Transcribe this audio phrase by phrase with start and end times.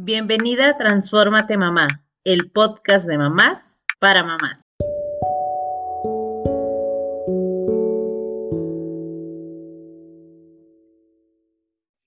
[0.00, 1.88] Bienvenida a Transfórmate Mamá,
[2.22, 4.62] el podcast de mamás para mamás.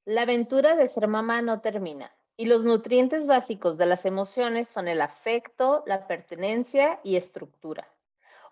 [0.05, 4.88] La aventura de ser mamá no termina y los nutrientes básicos de las emociones son
[4.88, 7.89] el afecto, la pertenencia y estructura.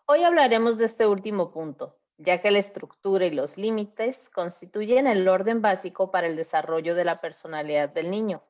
[0.05, 5.25] Hoy hablaremos de este último punto, ya que la estructura y los límites constituyen el
[5.29, 8.43] orden básico para el desarrollo de la personalidad del niño.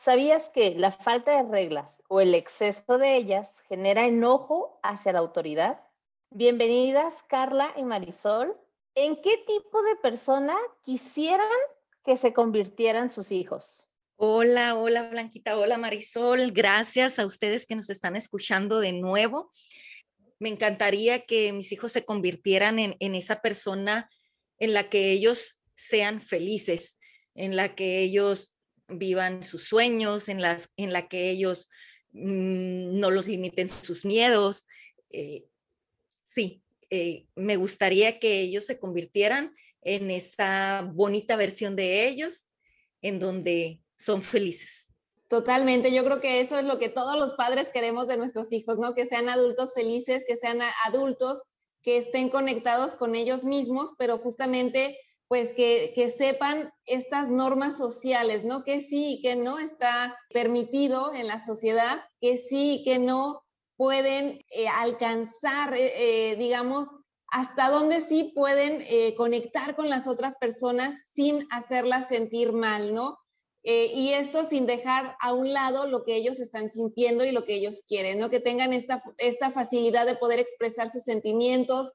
[0.00, 5.20] ¿Sabías que la falta de reglas o el exceso de ellas genera enojo hacia la
[5.20, 5.80] autoridad?
[6.30, 8.56] Bienvenidas Carla y Marisol.
[8.96, 11.46] ¿En qué tipo de persona quisieran
[12.04, 13.88] que se convirtieran sus hijos?
[14.16, 16.50] Hola, hola Blanquita, hola Marisol.
[16.50, 19.50] Gracias a ustedes que nos están escuchando de nuevo.
[20.40, 24.10] Me encantaría que mis hijos se convirtieran en, en esa persona
[24.58, 26.98] en la que ellos sean felices,
[27.34, 28.53] en la que ellos
[28.88, 31.68] vivan sus sueños, en, las, en la que ellos
[32.12, 34.66] mm, no los limiten sus miedos.
[35.10, 35.44] Eh,
[36.24, 42.46] sí, eh, me gustaría que ellos se convirtieran en esa bonita versión de ellos,
[43.02, 44.88] en donde son felices.
[45.28, 48.78] Totalmente, yo creo que eso es lo que todos los padres queremos de nuestros hijos,
[48.78, 48.94] ¿no?
[48.94, 51.42] Que sean adultos felices, que sean adultos
[51.82, 54.98] que estén conectados con ellos mismos, pero justamente
[55.34, 58.62] pues que, sepan estas normas sociales, ¿no?
[58.62, 63.42] Que sí y que no está permitido en la sociedad, que sí y que no
[63.76, 66.86] pueden eh, alcanzar, eh, eh, digamos,
[67.26, 68.84] hasta dónde sí pueden
[69.16, 73.18] conectar con las otras personas sin hacerlas sentir mal, ¿no?
[73.64, 77.54] y esto sin dejar a un lado lo que ellos están sintiendo y lo que
[77.54, 78.28] ellos quieren, ¿no?
[78.28, 81.90] Que tengan esta, esta facilidad de poder expresar sus sentimientos,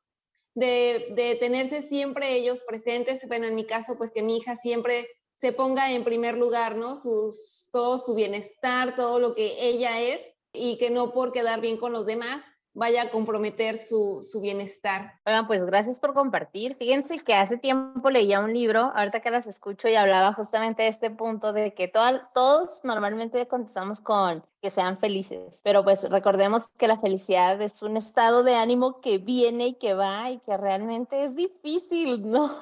[0.60, 5.54] de, tenerse siempre ellos presentes, bueno, en mi caso, pues que mi hija siempre se
[5.54, 6.96] ponga en primer lugar, ¿no?
[6.96, 11.78] Sus, todo su bienestar, todo lo que ella es y que no por quedar bien
[11.78, 12.42] con los demás
[12.80, 15.20] vaya a comprometer su, bienestar.
[15.26, 16.76] Oigan, pues gracias por compartir.
[16.76, 20.90] Fíjense que hace tiempo leía un libro, ahorita que las escucho y hablaba justamente de
[20.90, 26.88] este punto de que todos normalmente contestamos con que sean felices, pero pues recordemos que
[26.88, 31.26] la felicidad es un estado de ánimo que viene y que va y que realmente
[31.26, 32.58] es difícil, ¿no?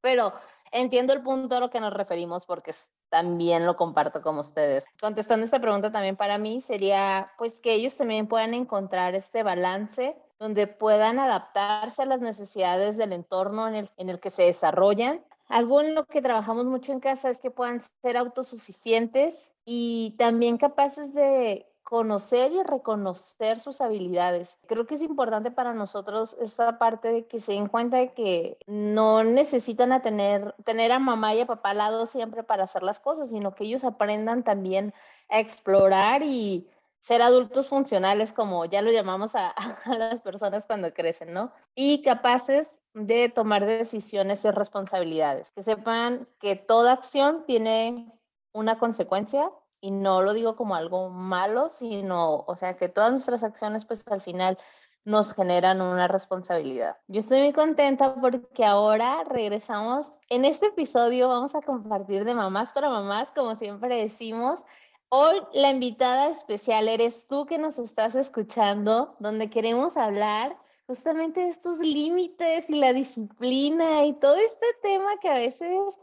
[0.00, 0.32] Pero
[0.72, 2.74] entiendo el punto a lo que nos referimos porque
[3.08, 4.84] también lo comparto con ustedes.
[5.00, 10.16] Contestando esta pregunta también para mí sería pues que ellos también puedan encontrar este balance
[10.38, 15.24] donde puedan adaptarse a las necesidades del entorno en el, en el que se desarrollan.
[15.48, 20.58] Algo en lo que trabajamos mucho en casa es que puedan ser autosuficientes y también
[20.58, 24.58] capaces de conocer y reconocer sus habilidades.
[24.66, 28.58] Creo que es importante para nosotros esta parte de que se den cuenta de que
[28.66, 32.82] no necesitan a tener, tener a mamá y a papá al lado siempre para hacer
[32.82, 34.92] las cosas, sino que ellos aprendan también
[35.30, 36.68] a explorar y
[36.98, 39.48] ser adultos funcionales, como ya lo llamamos a,
[39.86, 41.52] a las personas cuando crecen, ¿no?
[41.74, 48.12] Y capaces de tomar decisiones y responsabilidades, que sepan que toda acción tiene
[48.52, 53.44] una consecuencia y no lo digo como algo malo, sino, o sea, que todas nuestras
[53.44, 54.58] acciones pues al final
[55.04, 56.98] nos generan una responsabilidad.
[57.06, 60.06] Yo estoy muy contenta porque ahora regresamos.
[60.28, 64.62] En este episodio vamos a compartir de mamás para mamás, como siempre decimos.
[65.08, 71.48] Hoy la invitada especial eres tú que nos estás escuchando, donde queremos hablar justamente de
[71.48, 75.98] estos límites y la disciplina y todo este tema que a veces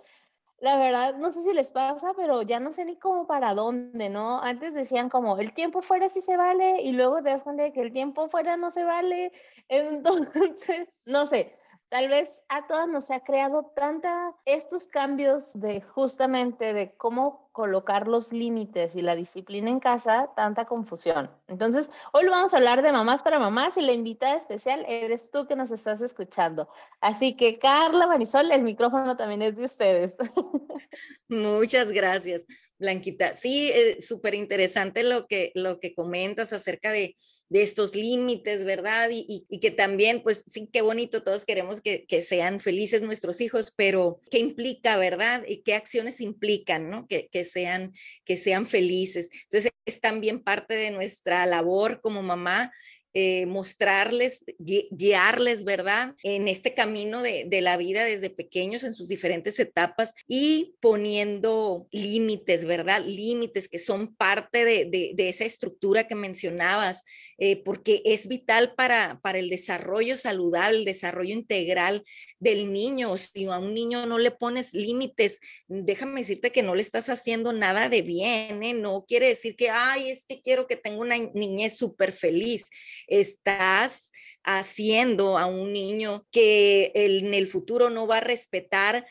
[0.60, 4.10] la verdad, no sé si les pasa, pero ya no sé ni cómo para dónde,
[4.10, 4.42] ¿no?
[4.42, 7.74] Antes decían como, el tiempo fuera sí se vale, y luego te das cuenta de
[7.74, 9.32] que el tiempo fuera no se vale.
[9.68, 11.58] Entonces, no sé,
[11.90, 18.08] Tal vez a todas nos ha creado tanta estos cambios de justamente de cómo colocar
[18.08, 21.32] los límites y la disciplina en casa, tanta confusión.
[21.48, 25.32] Entonces, hoy lo vamos a hablar de mamás para mamás y la invitada especial eres
[25.32, 26.68] tú que nos estás escuchando.
[27.02, 30.16] Así que Carla Marisol, el micrófono también es de ustedes.
[31.30, 32.46] Muchas gracias.
[32.78, 33.36] Blanquita.
[33.36, 37.16] Sí, eh, súper interesante lo que, lo que comentas acerca de,
[37.50, 39.10] de estos límites, ¿verdad?
[39.12, 43.40] Y, y, que también, pues sí, qué bonito, todos queremos que, que, sean felices nuestros
[43.42, 45.44] hijos, pero ¿qué implica, verdad?
[45.48, 47.08] ¿Y qué acciones implican, ¿no?
[47.08, 47.94] Que, que, sean,
[48.24, 49.30] que sean felices.
[49.44, 52.72] Entonces, es también parte de nuestra labor como mamá
[53.18, 56.16] eh, mostrarles, guiarles, ¿verdad?
[56.22, 62.66] En este camino de, la vida desde pequeños, en sus diferentes etapas y poniendo límites,
[62.66, 63.02] ¿verdad?
[63.06, 67.04] Límites que son parte de, esa estructura que mencionabas,
[67.38, 72.04] eh, porque es vital para, para el desarrollo saludable, el desarrollo integral
[72.40, 73.16] del niño.
[73.16, 75.40] Si a un niño no le pones límites,
[75.70, 78.74] déjame decirte que no le estás haciendo nada de bien, ¿eh?
[78.74, 82.66] No quiere decir que, ay, es que quiero que tenga una niñez súper feliz
[83.08, 84.12] estás
[84.46, 89.06] haciendo a un niño que en el futuro no va a respetar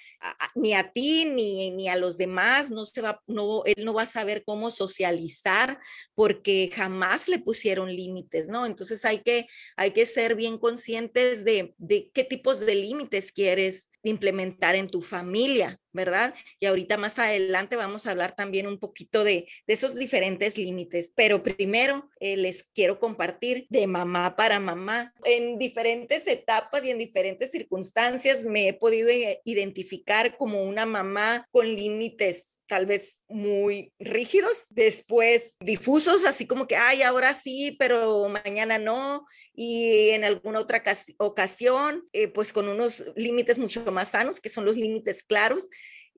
[0.54, 4.02] ni a ti ni, ni, a los demás, no se va, no, él no va
[4.02, 5.80] a saber cómo socializar
[6.14, 8.64] porque jamás le pusieron límites, ¿no?
[8.64, 13.90] Entonces hay que, hay que ser bien conscientes de, de qué tipos de límites quieres
[14.04, 16.34] implementar en tu familia, ¿verdad?
[16.60, 21.12] Y ahorita más adelante vamos a hablar también un poquito de, de esos diferentes límites,
[21.16, 25.12] pero primero eh, les quiero compartir de mamá para mamá.
[25.24, 29.08] En diferentes etapas y en diferentes circunstancias me he podido
[29.44, 36.76] identificar como una mamá con límites tal vez muy rígidos, después difusos, así como que,
[36.76, 40.82] ay, ahora sí, pero mañana no, y en alguna otra
[41.18, 45.68] ocasión, eh, pues con unos límites mucho más sanos, que son los límites claros.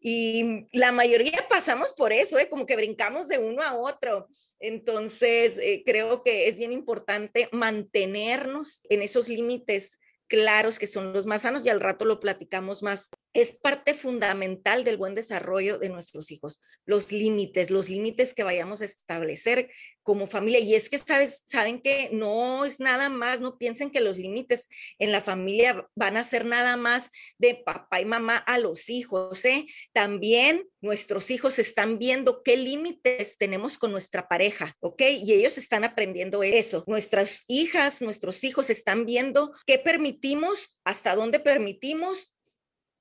[0.01, 2.49] Y la mayoría pasamos por eso, ¿eh?
[2.49, 4.29] como que brincamos de uno a otro.
[4.61, 11.27] Entonces, eh, creo que es bien importante mantenernos en esos límites claros que son los
[11.27, 15.91] más sanos y al rato lo platicamos más es parte fundamental del buen desarrollo de
[15.91, 19.71] nuestros hijos, los límites, los límites que vayamos a establecer
[20.03, 20.59] como familia.
[20.61, 24.69] Y es que sabes, saben que no es nada más, no piensen que los límites
[24.99, 29.45] en la familia van a ser nada más de papá y mamá a los hijos.
[29.45, 29.67] ¿eh?
[29.93, 35.03] También nuestros hijos están viendo qué límites tenemos con nuestra pareja, ¿ok?
[35.11, 36.85] Y ellos están aprendiendo eso.
[36.87, 42.33] Nuestras hijas, nuestros hijos están viendo qué permitimos, hasta dónde permitimos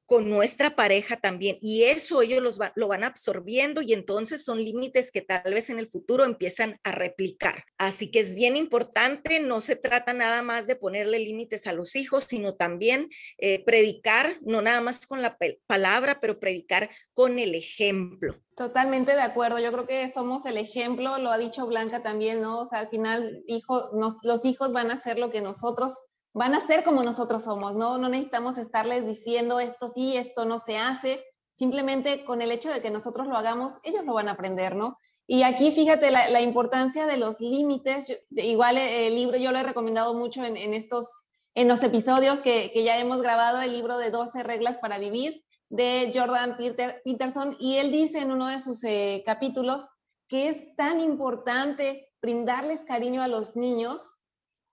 [0.05, 1.57] con nuestra pareja también.
[1.61, 5.79] Y eso ellos los lo van absorbiendo y entonces son límites que tal vez en
[5.79, 7.63] el futuro empiezan a replicar.
[7.77, 11.95] Así que es bien importante, no se trata nada más de ponerle límites a los
[11.95, 15.37] hijos, sino también eh, predicar, no nada más con la
[15.67, 18.39] palabra, pero predicar con el ejemplo.
[18.55, 19.59] Totalmente de acuerdo.
[19.59, 22.61] Yo creo que somos el ejemplo, lo ha dicho Blanca también, ¿no?
[22.61, 23.89] O sea, al final hijo,
[24.23, 25.97] los hijos van a hacer lo que nosotros
[26.35, 27.97] van a ser como nosotros somos, ¿no?
[27.97, 31.23] No necesitamos estarles diciendo esto sí, esto no se hace.
[31.53, 34.97] Simplemente con el hecho de que nosotros lo hagamos, ellos lo van a aprender, ¿no?
[35.27, 38.07] Y aquí fíjate la, importancia de los límites.
[38.31, 41.07] igual eh, el libro yo lo he recomendado mucho en, estos,
[41.55, 46.11] en los episodios que, ya hemos grabado, el libro de 12 reglas para vivir de
[46.13, 47.55] Jordan Peter, Peterson.
[47.61, 49.87] Y él dice en uno de sus eh, capítulos
[50.27, 54.15] que es tan importante brindarles cariño a los niños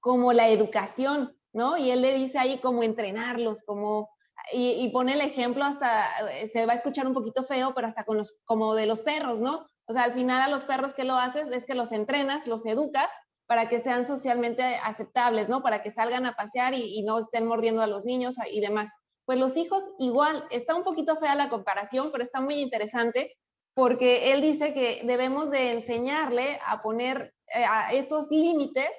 [0.00, 1.38] como la educación.
[1.52, 1.76] ¿No?
[1.76, 4.10] Y él le dice ahí cómo entrenarlos, como,
[4.52, 8.04] y, pone el ejemplo hasta, eh, se va a escuchar un poquito feo, pero hasta
[8.04, 9.66] con los, como de los perros, ¿no?
[9.86, 12.66] O sea, al final a los perros que lo haces es que los entrenas, los
[12.66, 13.10] educas
[13.46, 15.62] para que sean socialmente aceptables, ¿no?
[15.62, 18.90] Para que salgan a pasear y, y no estén mordiendo a los niños y demás.
[19.26, 23.36] Pues los hijos igual, está un poquito fea la comparación, pero está muy interesante
[23.74, 28.90] porque él dice que debemos de enseñarle a poner eh, a estos límites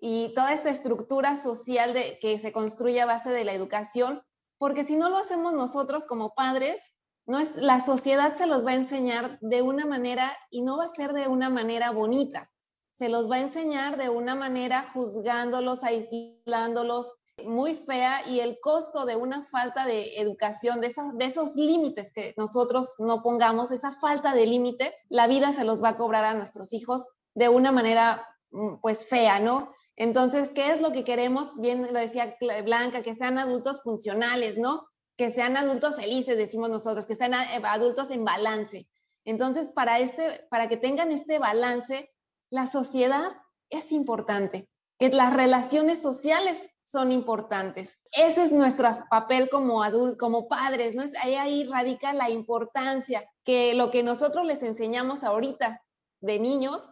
[0.00, 4.22] y toda esta estructura social de, que se construye a base de la educación,
[4.58, 6.80] porque si no lo hacemos nosotros como padres,
[7.26, 10.84] no es, la sociedad se los va a enseñar de una manera y no va
[10.84, 12.50] a ser de una manera bonita.
[12.92, 17.12] Se los va a enseñar de una manera juzgándolos, aislándolos,
[17.44, 22.34] muy fea y el costo de una falta de educación, de, de esos límites que
[22.36, 26.34] nosotros no pongamos, esa falta de límites, la vida se los va a cobrar a
[26.34, 29.70] nuestros hijos de una manera mm, pues fea, ¿no?
[29.98, 31.60] Entonces, ¿qué es lo que queremos?
[31.60, 34.86] Bien lo decía Blanca, que sean adultos funcionales, ¿no?
[35.16, 38.88] Que sean adultos felices, decimos nosotros, que sean eh, adultos en balance.
[39.24, 42.12] Entonces, para, este, para que tengan este balance,
[42.48, 43.32] la sociedad
[43.70, 47.98] es importante, que las relaciones sociales son importantes.
[48.12, 51.02] Ese es nuestro papel como adultos, como padres, ¿no?
[51.22, 55.82] Ahí, ahí radica la importancia que lo que nosotros les enseñamos ahorita
[56.20, 56.90] de niños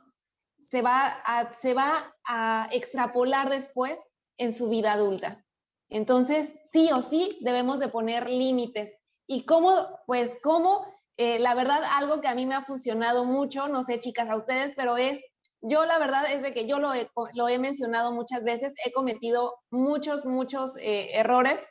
[0.69, 3.99] se va a, se va a extrapolar después
[4.39, 5.45] en su vida adulta.
[5.89, 8.97] Entonces, sí o sí debemos de poner límites.
[9.29, 10.01] ¿Y cómo?
[10.07, 10.85] Pues cómo,
[11.17, 14.37] eh, la verdad, algo que a mí me ha funcionado mucho, no sé chicas a
[14.37, 15.21] ustedes, pero es,
[15.61, 18.93] yo la verdad es de que yo lo he, lo he mencionado muchas veces, he
[18.93, 21.69] cometido muchos, muchos eh, errores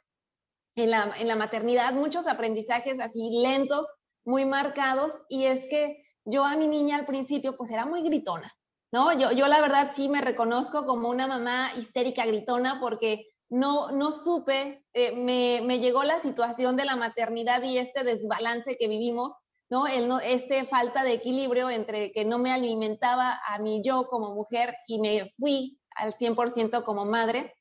[0.75, 3.87] en la, en la maternidad, muchos aprendizajes así lentos,
[4.25, 8.51] muy marcados, y es que yo a mi niña al principio pues era muy gritona,
[8.95, 9.11] ¿no?
[9.11, 14.13] Yo, yo la verdad sí me reconozco como una mamá histérica, gritona, porque no, no
[14.13, 19.33] supe, eh, me, me, llegó la situación de la maternidad y este desbalance que vivimos,
[19.69, 19.85] ¿no?
[19.85, 24.33] El, no este falta de equilibrio entre que no me alimentaba a mí yo como
[24.33, 27.53] mujer y me fui al 100% como madre.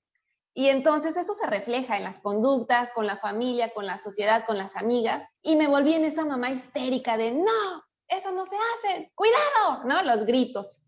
[0.55, 4.57] Y entonces eso se refleja en las conductas, con la familia, con la sociedad, con
[4.57, 5.25] las amigas.
[5.43, 10.01] Y me volví en esa mamá histérica de, no, eso no se hace, cuidado, ¿no?
[10.05, 10.84] Los gritos.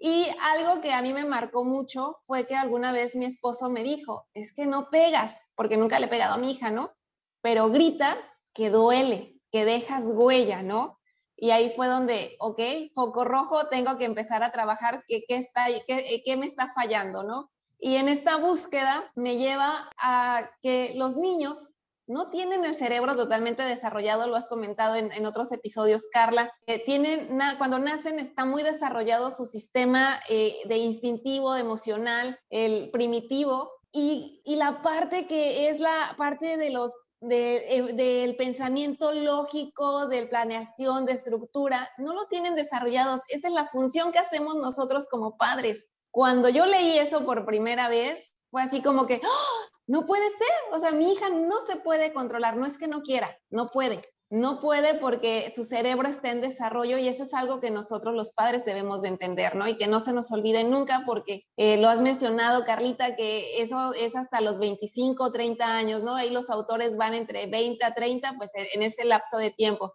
[0.00, 3.82] Y algo que a mí me marcó mucho fue que alguna vez mi esposo me
[3.82, 6.92] dijo, es que no pegas, porque nunca le he pegado a mi hija, ¿no?
[7.40, 10.98] Pero gritas que duele, que dejas huella, ¿no?
[11.36, 12.60] Y ahí fue donde, ok,
[12.94, 17.22] foco rojo, tengo que empezar a trabajar qué, qué, está, qué, qué me está fallando,
[17.22, 17.50] ¿no?
[17.80, 21.70] Y en esta búsqueda me lleva a que los niños
[22.08, 26.50] no tienen el cerebro totalmente desarrollado, lo has comentado en, otros episodios, Carla.
[26.86, 34.40] tienen, cuando nacen está muy desarrollado su sistema eh, de instintivo, emocional, el primitivo, y,
[34.56, 41.12] la parte que es la parte de los eh, del pensamiento lógico, de planeación, de
[41.12, 43.20] estructura, no lo tienen desarrollados.
[43.28, 45.88] Esa es la función que hacemos nosotros como padres.
[46.10, 49.77] Cuando yo leí eso por primera vez, fue así como que, ¡oh!
[49.88, 53.02] No puede ser, o sea, mi hija no se puede controlar, no es que no
[53.02, 54.02] quiera, no puede.
[54.30, 58.34] No puede porque su cerebro está en desarrollo y eso es algo que nosotros los
[58.34, 59.66] padres debemos de entender, ¿no?
[59.66, 63.94] Y que no se nos olvide nunca porque eh, lo has mencionado, Carlita, que eso
[63.94, 66.14] es hasta los 25, 30 años, ¿no?
[66.14, 69.94] Ahí los autores van entre 20 a 30, pues en ese lapso de tiempo.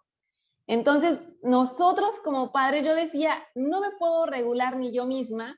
[0.66, 5.56] Entonces, nosotros como padres, yo decía, no me puedo regular ni yo misma,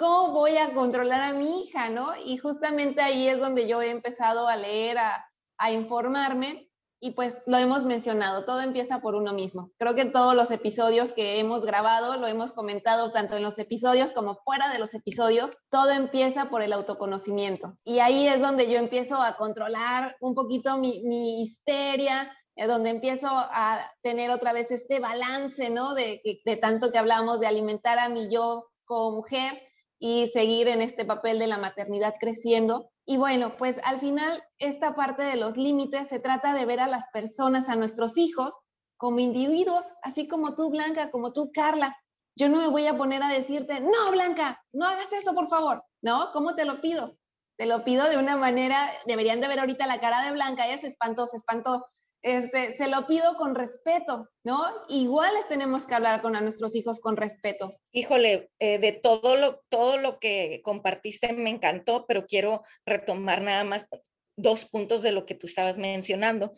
[0.00, 2.14] ¿cómo voy a controlar a mi hija, no?
[2.24, 5.26] Y justamente ahí es donde yo he empezado a leer, a,
[5.72, 6.70] informarme
[7.02, 9.72] y pues lo hemos mencionado, todo empieza por uno mismo.
[9.78, 14.12] Creo que todos los episodios que hemos grabado, lo hemos comentado tanto en los episodios
[14.12, 17.76] como fuera de los episodios, todo empieza por el autoconocimiento.
[17.84, 22.88] Y ahí es donde yo empiezo a controlar un poquito mi, mi histeria, eh, donde
[22.88, 25.92] empiezo a tener otra vez este balance, ¿no?
[25.92, 29.69] De, de tanto que hablamos de alimentar a mi yo como mujer
[30.00, 32.90] y seguir en este papel de la maternidad creciendo.
[33.06, 36.88] Y bueno, pues al final esta parte de los límites se trata de ver a
[36.88, 38.60] las personas, a nuestros hijos,
[38.96, 41.96] como individuos, así como tú, Blanca, como tú, Carla.
[42.34, 45.84] Yo no me voy a poner a decirte, no, Blanca, no hagas eso, por favor.
[46.02, 47.18] No, ¿cómo te lo pido?
[47.58, 50.78] Te lo pido de una manera, deberían de ver ahorita la cara de Blanca, ella
[50.78, 51.84] se espantó, se espantó.
[52.22, 54.62] Este, se lo pido con respeto, ¿no?
[54.88, 57.70] Iguales tenemos que hablar con a nuestros hijos con respeto.
[57.92, 63.64] Híjole, eh, de todo lo, todo lo que compartiste me encantó, pero quiero retomar nada
[63.64, 63.86] más
[64.36, 66.52] dos puntos de lo que tú estabas mencionando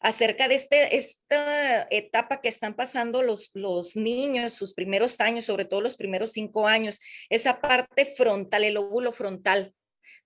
[0.00, 5.64] acerca de este, esta etapa que están pasando los, los niños, sus primeros años, sobre
[5.64, 9.74] todo los primeros cinco años, esa parte frontal, el óvulo frontal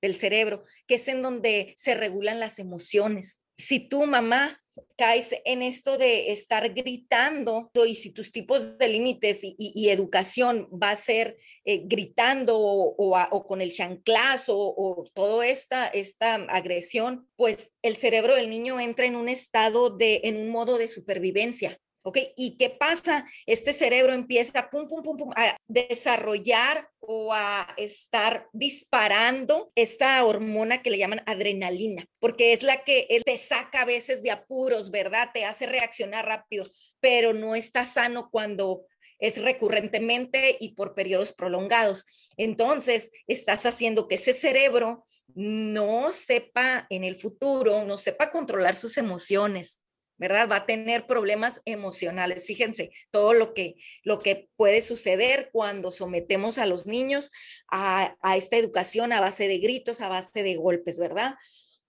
[0.03, 3.41] del cerebro, que es en donde se regulan las emociones.
[3.57, 4.62] Si tu mamá
[4.97, 10.91] caes en esto de estar gritando y si tus tipos de límites y, educación va
[10.91, 17.97] a ser eh, gritando o, con el chanclazo o, toda esta, esta agresión, pues el
[17.97, 21.79] cerebro del niño entra en un estado de, en un modo de supervivencia.
[22.02, 22.18] ¿Ok?
[22.37, 23.26] ¿Y qué pasa?
[23.47, 30.82] Este cerebro empieza pum, pum, pum, pum, a desarrollar o a estar disparando esta hormona
[30.82, 35.30] que le llaman adrenalina, porque es la que te saca a veces de apuros, ¿verdad?
[35.32, 36.64] Te hace reaccionar rápido,
[37.00, 38.87] pero no está sano cuando
[39.18, 42.04] es recurrentemente y por periodos prolongados.
[42.37, 48.99] Entonces, estás haciendo que ese cerebro no sepa en el futuro, no sepa controlar sus
[48.99, 49.78] emociones,
[50.23, 50.49] ¿verdad?
[50.49, 52.47] Va a tener problemas emocionales.
[52.47, 53.75] Fíjense todo lo que,
[54.05, 57.33] lo que puede suceder cuando sometemos a los niños
[57.73, 61.35] a, esta educación a base de gritos, a base de golpes, ¿verdad?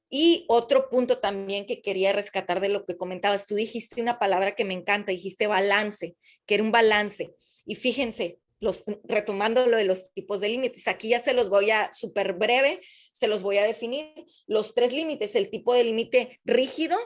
[0.09, 4.55] Y otro punto también que quería rescatar de lo que comentabas, tú dijiste una palabra
[4.55, 6.15] que me encanta, dijiste balance,
[6.47, 7.35] que era un balance.
[7.67, 11.69] Y fíjense, los, retomando lo de los tipos de límites, aquí ya se los voy
[11.69, 14.25] a, súper breve, se los voy a definir.
[14.47, 16.97] Los tres límites, el tipo de límite rígido,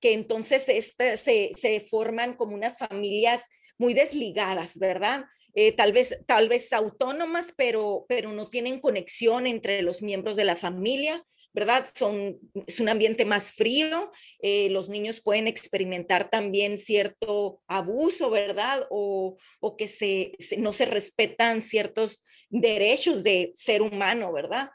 [0.00, 3.42] que entonces se, se, forman como unas familias
[3.78, 5.24] muy desligadas, ¿verdad?
[5.54, 10.44] Eh, tal, vez, tal vez autónomas, pero, pero no tienen conexión entre los miembros de
[10.44, 11.86] la familia, ¿verdad?
[11.94, 18.86] Son, es un ambiente más frío, eh, los niños pueden experimentar también cierto abuso, ¿verdad?
[18.90, 24.70] O, o que se, no se respetan ciertos derechos de ser humano, ¿verdad?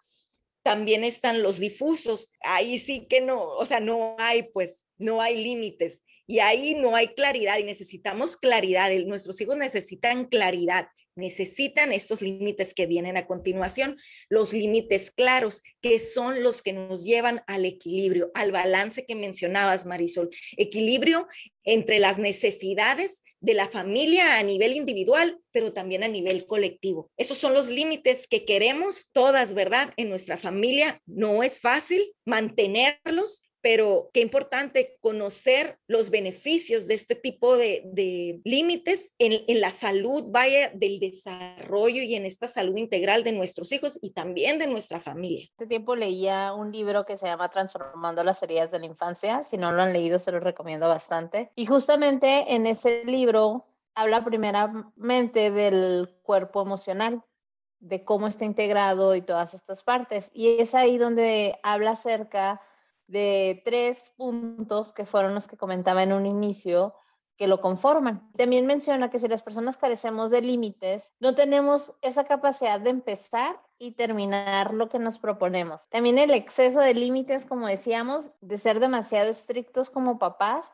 [0.63, 5.43] También están los difusos, ahí sí que no, o sea, no hay pues no hay
[5.43, 6.01] límites.
[6.27, 8.91] Y ahí no hay claridad y necesitamos claridad.
[9.05, 13.97] Nuestros hijos necesitan claridad necesitan estos límites que vienen a continuación,
[14.29, 19.85] los límites claros, que son los que nos llevan al equilibrio, al balance que mencionabas,
[19.85, 20.29] Marisol.
[20.57, 21.27] Equilibrio
[21.63, 27.11] entre las necesidades de la familia a nivel individual, pero también a nivel colectivo.
[27.15, 29.93] Esos son los límites que queremos todas, ¿verdad?
[29.97, 37.15] En nuestra familia no es fácil mantenerlos, pero qué importante conocer los beneficios de este
[37.15, 43.31] tipo de, límites en, la salud, vaya, del desarrollo y en esta salud integral de
[43.31, 45.47] nuestros hijos y también de nuestra familia.
[45.55, 49.43] Hace tiempo leía un libro que se llama Transformando las heridas de la infancia.
[49.43, 51.49] Si no lo han leído, se lo recomiendo bastante.
[51.55, 57.23] Y justamente en ese libro habla primeramente del cuerpo emocional
[57.79, 60.29] de cómo está integrado y todas estas partes.
[60.35, 62.61] Y es ahí donde habla acerca
[63.07, 66.93] de tres puntos que fueron los que comentaba en un inicio
[67.37, 68.31] que lo conforman.
[68.37, 73.59] También menciona que si las personas carecemos de límites, no tenemos esa capacidad de empezar
[73.77, 75.89] y terminar lo que nos proponemos.
[75.89, 80.71] También el exceso de límites, como decíamos, de ser demasiado estrictos como papás,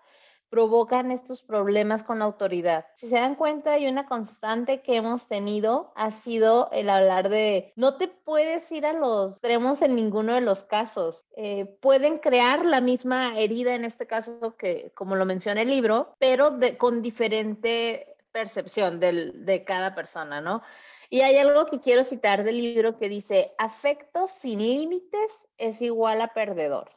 [0.52, 2.86] provocan estos problemas con la autoridad.
[2.96, 7.72] Si se dan cuenta, hay una constante que hemos tenido, ha sido el hablar de
[7.78, 11.26] no te puedes ir a los extremos en ninguno de los casos.
[11.38, 16.14] Eh, pueden crear la misma herida en este caso que, como lo menciona el libro,
[16.20, 20.62] pero con diferente percepción de cada persona, ¿no?
[21.10, 26.22] Y hay algo que quiero citar del libro que dice, afecto sin límites es igual
[26.22, 26.90] a perdedor.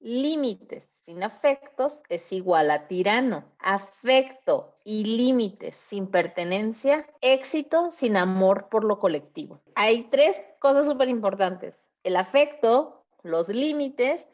[0.00, 3.42] Límites sin afectos es igual a tirano.
[3.60, 9.58] Afecto y límites sin pertenencia, éxito sin amor por lo colectivo.
[9.74, 11.74] Hay tres cosas súper importantes.
[12.02, 14.28] El afecto, los límites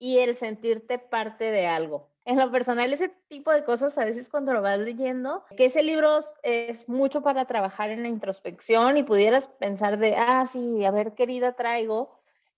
[0.00, 2.10] y el sentirte parte de algo.
[2.24, 5.84] En lo personal, ese tipo de cosas a veces cuando lo vas leyendo, que ese
[5.84, 10.90] libro es mucho para trabajar en la introspección y pudieras pensar de, ah, sí, a
[10.90, 12.15] ver qué herida traigo,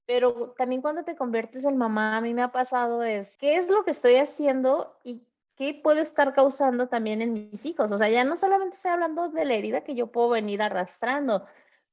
[0.08, 3.68] pero también cuando te conviertes en mamá, a mí me ha pasado es, ¿qué es
[3.68, 5.20] lo que estoy haciendo y
[5.54, 7.90] qué puede estar causando también en mis hijos?
[7.90, 11.44] O sea, ya no solamente estoy hablando de la herida que yo puedo venir arrastrando,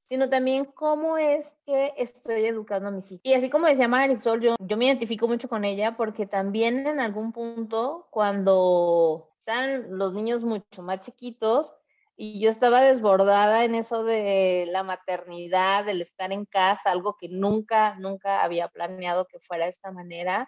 [0.08, 3.20] sino también cómo es que estoy educando a mis hijos.
[3.22, 7.02] Y así como decía Marisol, yo, yo me identifico mucho con ella porque también en
[7.02, 11.74] algún punto, cuando están los niños mucho más chiquitos,
[12.18, 17.30] y yo estaba desbordada en eso de la maternidad, del estar en casa, algo que
[17.30, 20.48] nunca, nunca había planeado que fuera de esta manera.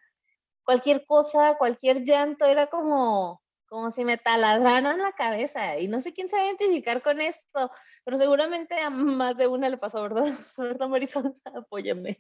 [0.63, 6.13] Cualquier cosa, cualquier llanto era como, como si me taladraran la cabeza y no sé
[6.13, 7.71] quién se va a identificar con esto,
[8.03, 10.25] pero seguramente a más de una le pasó, ¿verdad?
[10.57, 11.35] ¿Verdad, Marisol?
[11.45, 12.17] Apóyame.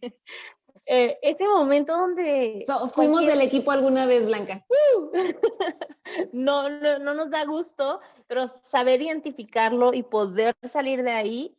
[0.85, 2.65] Eh, ese momento donde...
[2.93, 4.65] fuimos del equipo alguna vez, Blanca.
[6.31, 11.57] no, no, no nos da gusto, pero saber identificarlo y poder salir de ahí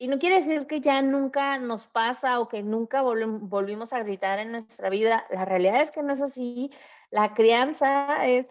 [0.00, 4.38] y no quiere decir que ya nunca nos pasa o que nunca volvimos a gritar
[4.38, 5.26] en nuestra vida.
[5.28, 6.70] La realidad es que no es así.
[7.10, 8.46] La crianza es,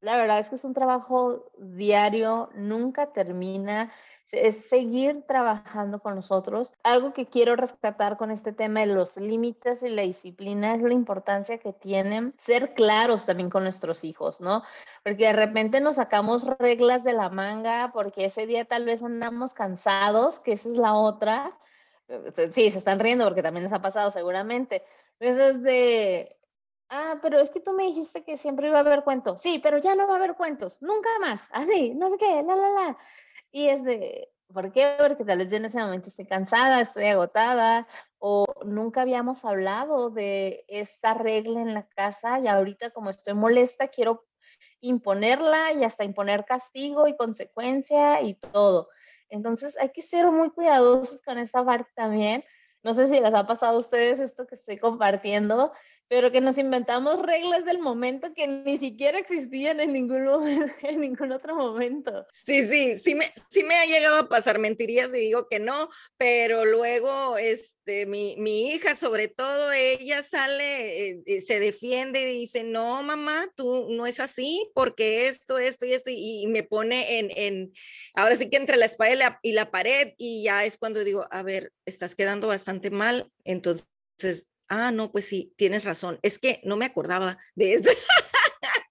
[0.00, 3.90] la verdad es que es un trabajo diario, nunca termina
[4.32, 6.72] es seguir trabajando con nosotros.
[6.82, 10.92] Algo que quiero rescatar con este tema de los límites y la disciplina es la
[10.92, 14.62] importancia que tienen ser claros también con nuestros hijos, ¿no?
[15.02, 19.54] Porque de repente nos sacamos reglas de la manga porque ese día tal vez andamos
[19.54, 21.58] cansados, que esa es la otra.
[22.52, 24.82] Sí, se están riendo porque también les ha pasado seguramente.
[25.20, 26.37] Eso es de,
[26.90, 29.42] Ah, pero es que tú me dijiste que siempre iba a haber cuentos.
[29.42, 31.48] Sí, pero ya no va a haber cuentos, nunca más.
[31.52, 32.98] Así, no sé qué, la, la, la.
[33.50, 34.94] Y es de, ¿por qué?
[34.98, 37.86] Porque tal vez yo en ese momento estoy cansada, estoy agotada,
[38.18, 43.88] o nunca habíamos hablado de esta regla en la casa y ahorita como estoy molesta
[43.88, 44.26] quiero
[44.80, 48.88] imponerla y hasta imponer castigo y consecuencia y todo.
[49.28, 52.44] Entonces hay que ser muy cuidadosos con esa parte también.
[52.82, 55.72] No sé si les ha pasado a ustedes esto que estoy compartiendo,
[56.08, 60.26] pero que nos inventamos reglas del momento que ni siquiera existían en ningún,
[60.82, 62.26] en ningún otro momento.
[62.32, 65.90] Sí, sí, sí me, sí me ha llegado a pasar, mentirías y digo que no,
[66.16, 72.64] pero luego este, mi, mi hija, sobre todo, ella sale, eh, se defiende y dice,
[72.64, 77.18] no, mamá, tú no es así, porque esto, esto y esto, y, y me pone
[77.18, 77.72] en, en,
[78.14, 81.04] ahora sí que entre la espalda y la, y la pared, y ya es cuando
[81.04, 86.18] digo, a ver, estás quedando bastante mal, entonces ah, no, pues sí, tienes razón.
[86.22, 87.90] Es que no me acordaba de esto.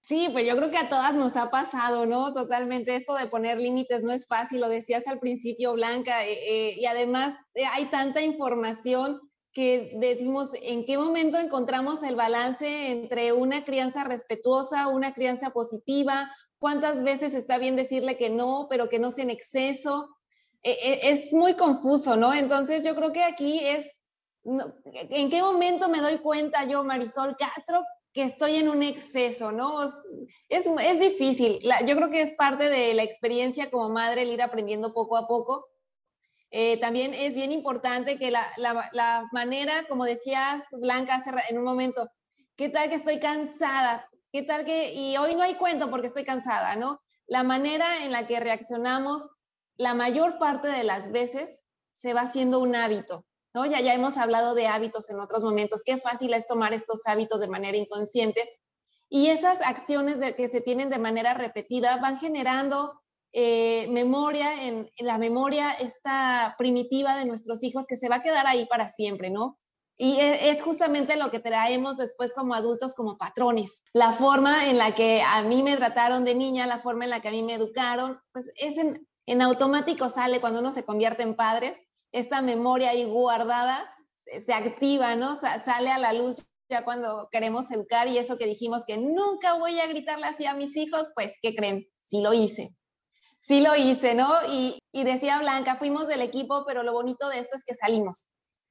[0.08, 2.32] Sí, pues yo creo que a todas nos ha pasado, ¿no?
[2.32, 6.74] Totalmente esto de poner límites no es fácil, lo decías al principio, Blanca, eh, eh,
[6.78, 9.20] y además eh, hay tanta información
[9.52, 16.34] que decimos en qué momento encontramos el balance entre una crianza respetuosa, una crianza positiva,
[16.58, 20.08] cuántas veces está bien decirle que no, pero que no sea en exceso.
[20.62, 22.32] E, e, es muy confuso, ¿no?
[22.32, 23.92] Entonces yo creo que aquí es,
[25.10, 29.82] ¿en qué momento me doy cuenta yo, Marisol Castro, que estoy en un exceso, ¿no?
[30.48, 31.58] Es, es difícil.
[31.86, 35.28] yo creo que es parte de la experiencia como madre el ir aprendiendo poco a
[35.28, 35.66] poco.
[36.50, 41.58] Eh, también es bien importante que la, la, la, manera, como decías Blanca hace en
[41.58, 42.08] un momento,
[42.56, 44.08] ¿qué tal que estoy cansada?
[44.32, 47.00] ¿Qué tal que, y hoy no hay cuento porque estoy cansada, ¿no?
[47.26, 49.28] La manera en la que reaccionamos
[49.76, 53.66] la mayor parte de las veces se va haciendo un hábito, ¿no?
[53.66, 57.40] Ya, ya hemos hablado de hábitos en otros momentos, qué fácil es tomar estos hábitos
[57.40, 58.58] de manera inconsciente
[59.10, 63.00] y esas acciones de, que se tienen de manera repetida van generando
[63.32, 68.46] eh, memoria, en, la memoria esta primitiva de nuestros hijos que se va a quedar
[68.46, 69.56] ahí para siempre, ¿no?
[69.96, 73.82] Y e, es justamente lo que traemos después como adultos como patrones.
[73.92, 77.20] La forma en la que a mí me trataron de niña, la forma en la
[77.20, 81.22] que a mí me educaron, pues es en, en automático sale cuando uno se convierte
[81.22, 81.78] en padres,
[82.18, 83.94] esta memoria ahí guardada
[84.44, 85.34] se activa, ¿no?
[85.36, 89.80] sale a la luz ya cuando queremos educar y eso que dijimos que nunca voy
[89.80, 91.86] a gritarle así a mis hijos, pues, ¿qué creen?
[92.02, 92.74] Sí lo hice.
[93.40, 94.28] Sí lo hice, ¿no?
[94.50, 98.28] Y, decía Blanca, fuimos del equipo, pero lo bonito de esto es que salimos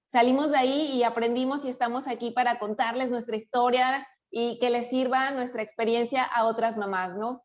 [0.07, 4.89] salimos de ahí y aprendimos y estamos aquí para contarles nuestra historia y que les
[4.89, 7.43] sirva nuestra experiencia a otras mamás, ¿no?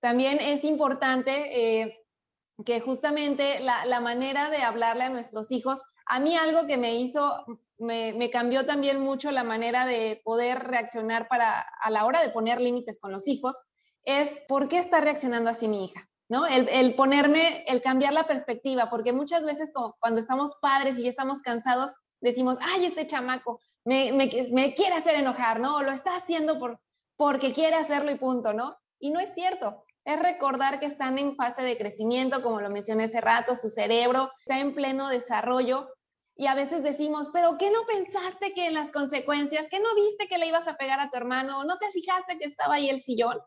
[0.00, 2.03] También es importante eh,
[2.64, 7.44] que justamente la, manera de hablarle a nuestros hijos, a mí algo que me hizo,
[7.78, 12.60] me, cambió también mucho la manera de poder reaccionar para a la hora de poner
[12.60, 13.56] límites con los hijos,
[14.04, 16.08] es por qué está reaccionando así mi hija.
[16.28, 16.46] ¿no?
[16.46, 21.42] El, el, ponerme, el cambiar la perspectiva, porque muchas veces cuando estamos padres y estamos
[21.42, 25.76] cansados, decimos, ay, este chamaco me, me, me quiere hacer enojar, ¿no?
[25.76, 26.80] O lo está haciendo por,
[27.16, 28.76] porque quiere hacerlo y punto, ¿no?
[28.98, 29.83] Y no es cierto.
[30.04, 34.30] Es recordar que están en fase de crecimiento, como lo mencioné hace rato, su cerebro
[34.40, 35.88] está en pleno desarrollo
[36.36, 40.26] y a veces decimos, pero ¿qué no pensaste que en las consecuencias, que no viste
[40.28, 43.00] que le ibas a pegar a tu hermano, no te fijaste que estaba ahí el
[43.00, 43.38] sillón?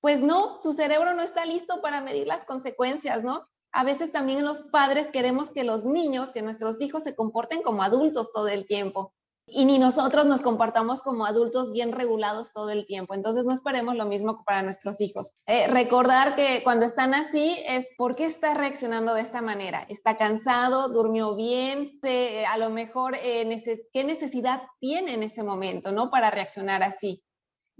[0.00, 3.46] Pues no, su cerebro no está listo para medir las consecuencias, ¿no?
[3.76, 7.82] a veces también los padres queremos que los niños, que nuestros hijos se comporten como
[7.82, 9.12] adultos todo el tiempo.
[9.48, 13.14] Y ni nosotros nos comportamos como adultos bien regulados todo el tiempo.
[13.14, 15.34] Entonces no esperemos lo mismo para nuestros hijos.
[15.46, 19.86] Eh, recordar que cuando están así es por qué está reaccionando de esta manera.
[19.88, 22.00] Está cansado, durmió bien,
[22.48, 26.10] a lo mejor eh, qué necesidad tiene en ese momento, ¿no?
[26.10, 27.22] Para reaccionar así.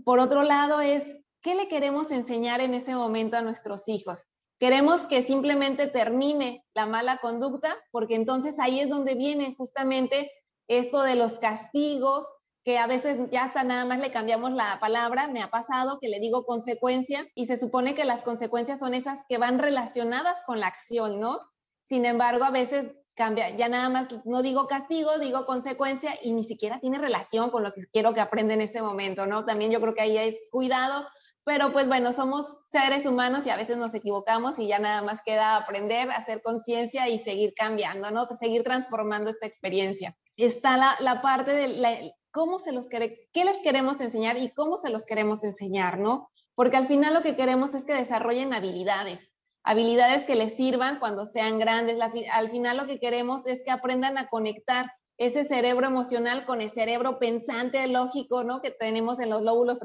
[0.05, 4.24] Por otro lado es, ¿qué le queremos enseñar en ese momento a nuestros hijos?
[4.59, 10.31] Queremos que simplemente termine la mala conducta, porque entonces ahí es donde viene justamente
[10.68, 12.24] esto de los castigos,
[12.64, 16.09] que a veces ya hasta nada más le cambiamos la palabra, me ha pasado que
[16.09, 20.59] le digo consecuencia y se supone que las consecuencias son esas que van relacionadas con
[20.59, 21.40] la acción, ¿no?
[21.85, 26.44] Sin embargo, a veces cambia, ya nada más no digo castigo, digo consecuencia y ni
[26.44, 29.44] siquiera tiene relación con lo que quiero que aprenda en ese momento, ¿no?
[29.44, 31.07] También yo creo que ahí es cuidado
[31.46, 35.22] pero pues bueno, somos seres humanos y a veces nos equivocamos y ya nada más
[35.24, 38.26] queda aprender, hacer conciencia y seguir cambiando, ¿no?
[38.26, 40.16] Seguir transformando esta experiencia.
[40.37, 44.77] Está la, la parte de cómo se los quiere, qué les queremos enseñar y cómo
[44.77, 46.31] se los queremos enseñar, ¿no?
[46.55, 51.27] Porque al final lo que queremos es que desarrollen habilidades, habilidades que les sirvan cuando
[51.27, 51.99] sean grandes.
[52.33, 56.70] al final lo que queremos es que aprendan a conectar ese cerebro emocional con el
[56.70, 58.61] cerebro pensante, lógico, ¿no?
[58.61, 59.79] Que tenemos en los lóbulos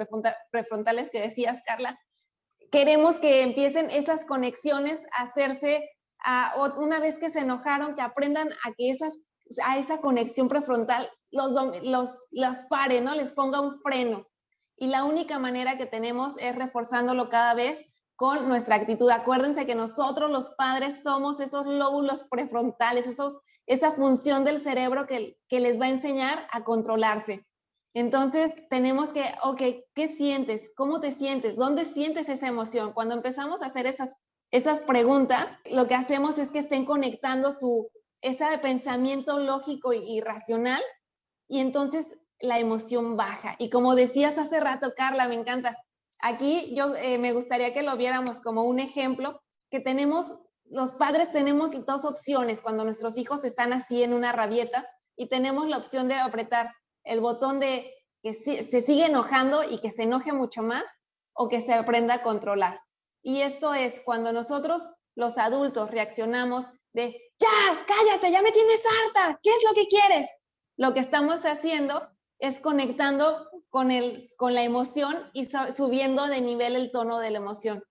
[0.52, 2.00] prefrontales que decías, Carla.
[2.72, 8.50] Queremos que empiecen esas conexiones a hacerse, a, una vez que se enojaron, que aprendan
[8.66, 9.20] a que esas,
[9.66, 11.52] a esa conexión prefrontal los,
[11.84, 13.16] los, los pare, ¿no?
[13.16, 14.28] Les ponga un freno.
[14.78, 17.86] Y la única manera que tenemos es reforzándolo cada vez
[18.16, 19.10] con nuestra actitud.
[19.10, 23.40] Acuérdense que nosotros los padres somos esos lóbulos prefrontales, esos
[23.72, 27.48] esa función del cerebro que, les va a enseñar a controlarse.
[27.94, 29.62] Entonces, tenemos que, ok,
[29.94, 30.72] ¿qué sientes?
[30.76, 31.56] ¿Cómo te sientes?
[31.56, 32.94] ¿Dónde sientes esa emoción?
[32.94, 34.18] Cuando empezamos a hacer esas,
[34.52, 37.90] esas preguntas, lo que hacemos es que estén conectando su,
[38.22, 40.82] ese pensamiento lógico y, racional
[41.48, 42.06] y entonces
[42.40, 43.56] la emoción baja.
[43.60, 45.78] Y como decías hace rato, Carla, me encanta.
[46.22, 50.36] Aquí yo eh, me gustaría que lo viéramos como un ejemplo, que tenemos
[50.72, 55.68] los padres tenemos dos opciones cuando nuestros hijos están así en una rabieta y tenemos
[55.68, 60.32] la opción de apretar el botón de que se, sigue enojando y que se enoje
[60.32, 60.86] mucho más
[61.34, 62.80] o que se aprenda a controlar.
[63.22, 69.40] Y esto es cuando nosotros, los adultos, reaccionamos de, ya, cállate, ya me tienes harta,
[69.42, 70.28] ¿qué es lo que quieres?
[70.82, 76.76] lo que estamos haciendo es conectando con, el, con la emoción y subiendo de nivel
[76.76, 77.84] el tono de la emoción.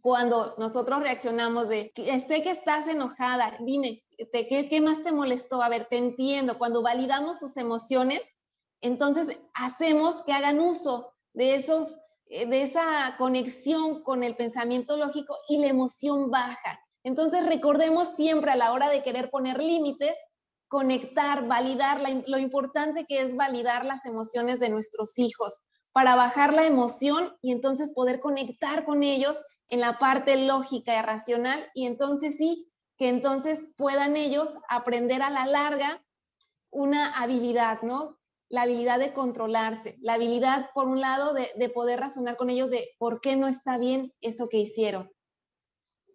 [0.00, 4.02] Cuando nosotros reaccionamos de, sé que estás enojada, dime,
[4.32, 5.62] ¿qué, ¿qué más te molestó?
[5.62, 6.58] A ver, te entiendo.
[6.58, 8.22] Cuando validamos sus emociones,
[8.80, 15.36] entonces hacemos que hagan uso de esos eh, de esa conexión con el pensamiento lógico
[15.48, 16.80] y la emoción baja.
[17.04, 20.16] Entonces recordemos siempre a la hora de querer poner límites,
[20.68, 26.66] conectar, validar, lo importante que es validar las emociones de nuestros hijos para bajar la
[26.66, 32.36] emoción y entonces poder conectar con ellos en la parte lógica y racional y entonces
[32.36, 36.04] sí, que entonces puedan ellos aprender a la larga
[36.70, 38.20] una habilidad, ¿no?
[38.50, 42.90] la habilidad de controlarse, la habilidad, por un lado, de, poder razonar con ellos de
[42.98, 45.10] por qué no está bien eso que hicieron.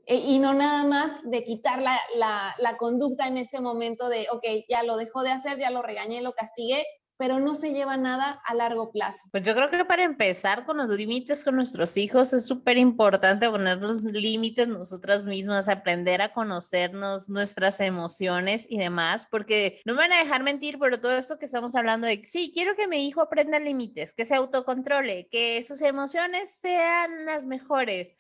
[0.06, 4.46] E, y no nada más de quitar la, la, conducta en ese momento de, ok,
[4.70, 6.86] ya lo dejó de hacer, ya lo regañé, lo castigué,
[7.18, 9.30] pero no se lleva nada a largo plazo.
[9.32, 13.50] Pues yo creo que para empezar con los límites con nuestros hijos es súper importante
[13.50, 20.00] poner los límites nosotras mismas, aprender a conocernos, nuestras emociones y demás, porque no me
[20.00, 23.08] van a dejar mentir, pero todo esto que estamos hablando de, sí, quiero que mi
[23.08, 28.14] hijo aprenda límites, que se autocontrole, que sus emociones sean las mejores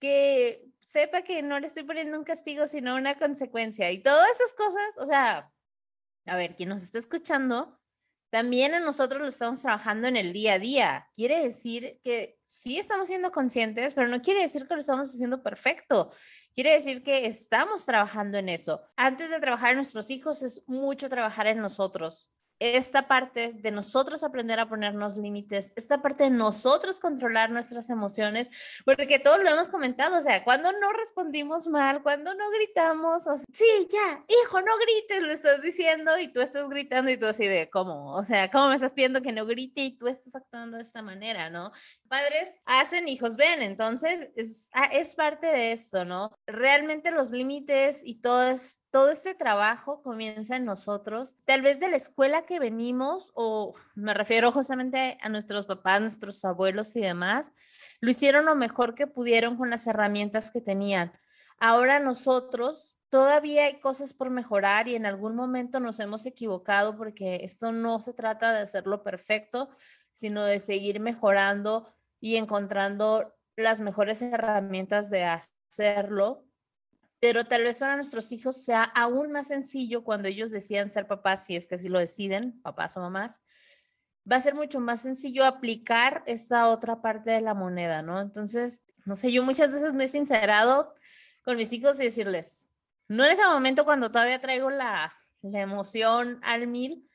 [0.00, 4.52] que sepa que no le estoy poniendo un castigo, sino una consecuencia y todas esas
[4.54, 5.52] cosas, o sea,
[6.26, 7.78] a ver, quien nos está escuchando,
[8.30, 11.08] también en nosotros lo estamos trabajando en el día a día.
[11.14, 15.42] Quiere decir que sí estamos siendo conscientes, pero no quiere decir que lo estamos haciendo
[15.42, 16.10] perfecto.
[16.52, 18.82] Quiere decir que estamos trabajando en eso.
[18.96, 24.24] Antes de trabajar en nuestros hijos es mucho trabajar en nosotros esta parte de nosotros
[24.24, 28.50] aprender a ponernos límites, esta parte de nosotros controlar nuestras emociones,
[28.84, 33.36] porque todos lo hemos comentado, o sea, cuando no respondimos mal, cuando no gritamos, o
[33.36, 37.26] sea, sí, ya, hijo, no grites, lo estás diciendo y tú estás gritando y tú
[37.26, 38.14] así de, ¿cómo?
[38.14, 41.02] O sea, ¿cómo me estás pidiendo que no grite y tú estás actuando de esta
[41.02, 41.72] manera, ¿no?
[42.08, 46.32] Padres hacen, hijos ven, entonces es, ah, es parte de esto, ¿no?
[46.46, 51.88] Realmente los límites y todo es todo este trabajo comienza en nosotros, tal vez de
[51.88, 57.52] la escuela que venimos, o me refiero justamente a nuestros papás, nuestros abuelos y demás,
[58.00, 61.12] lo hicieron lo mejor que pudieron con las herramientas que tenían.
[61.58, 67.40] Ahora nosotros todavía hay cosas por mejorar y en algún momento nos hemos equivocado porque
[67.42, 69.68] esto no se trata de hacerlo perfecto,
[70.12, 76.48] sino de seguir mejorando y encontrando las mejores herramientas de hacerlo
[77.20, 81.46] pero tal vez para nuestros hijos sea aún más sencillo cuando ellos decidan ser papás,
[81.46, 83.42] si es que así lo deciden, papás o mamás,
[84.30, 88.20] va a ser mucho más sencillo aplicar esta otra parte de la moneda, ¿no?
[88.20, 90.94] Entonces, no sé, yo muchas veces me he sincerado
[91.42, 92.68] con mis hijos y decirles,
[93.08, 97.07] no en ese momento cuando todavía traigo la, la emoción al mil,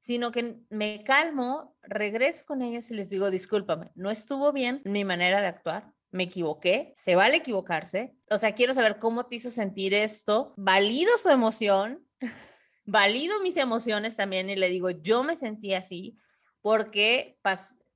[0.00, 5.04] sino que me calmo, regreso con ellos y les digo, discúlpame, no estuvo bien mi
[5.04, 8.14] manera de actuar, me equivoqué, se vale equivocarse.
[8.30, 12.04] O sea, quiero saber cómo te hizo sentir esto, valido su emoción,
[12.84, 16.18] valido mis emociones también y le digo, yo me sentí así
[16.62, 17.38] porque,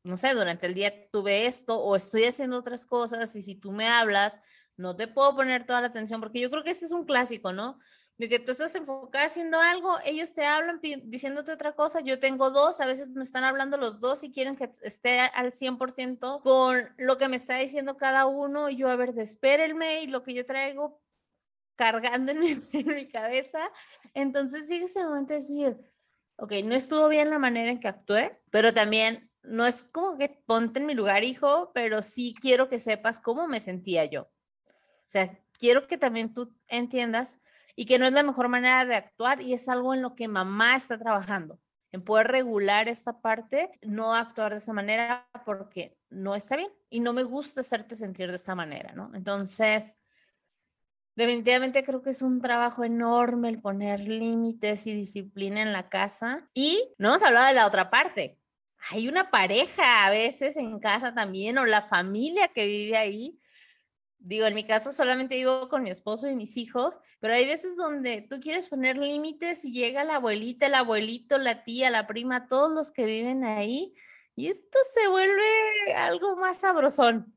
[0.04, 3.72] no sé, durante el día tuve esto o estoy haciendo otras cosas y si tú
[3.72, 4.38] me hablas,
[4.76, 7.52] no te puedo poner toda la atención porque yo creo que ese es un clásico,
[7.52, 7.78] ¿no?
[8.16, 12.50] De que tú estás enfocada haciendo algo, ellos te hablan diciéndote otra cosa, yo tengo
[12.50, 16.94] dos, a veces me están hablando los dos y quieren que esté al 100% con
[16.96, 20.46] lo que me está diciendo cada uno, yo a ver, espérenme y lo que yo
[20.46, 21.02] traigo
[21.74, 23.70] cargando en mi, en mi cabeza,
[24.14, 25.76] entonces sigue ese momento de decir,
[26.36, 30.28] ok, no estuvo bien la manera en que actué, pero también no es como que
[30.28, 34.22] ponte en mi lugar, hijo, pero sí quiero que sepas cómo me sentía yo.
[34.22, 37.40] O sea, quiero que también tú entiendas
[37.76, 40.28] y que no es la mejor manera de actuar y es algo en lo que
[40.28, 41.58] mamá está trabajando,
[41.92, 47.00] en poder regular esta parte, no actuar de esa manera porque no está bien y
[47.00, 49.10] no me gusta hacerte sentir de esta manera, ¿no?
[49.14, 49.96] Entonces,
[51.16, 56.48] definitivamente creo que es un trabajo enorme el poner límites y disciplina en la casa
[56.54, 58.38] y no hemos hablado de la otra parte.
[58.90, 63.40] Hay una pareja a veces en casa también o la familia que vive ahí
[64.24, 67.76] digo, en mi caso solamente vivo con mi esposo y mis hijos, pero hay veces
[67.76, 72.48] donde tú quieres poner límites y llega la abuelita, el abuelito, la tía, la prima,
[72.48, 73.94] todos los que viven ahí,
[74.34, 77.34] y esto se vuelve algo más sabrosón.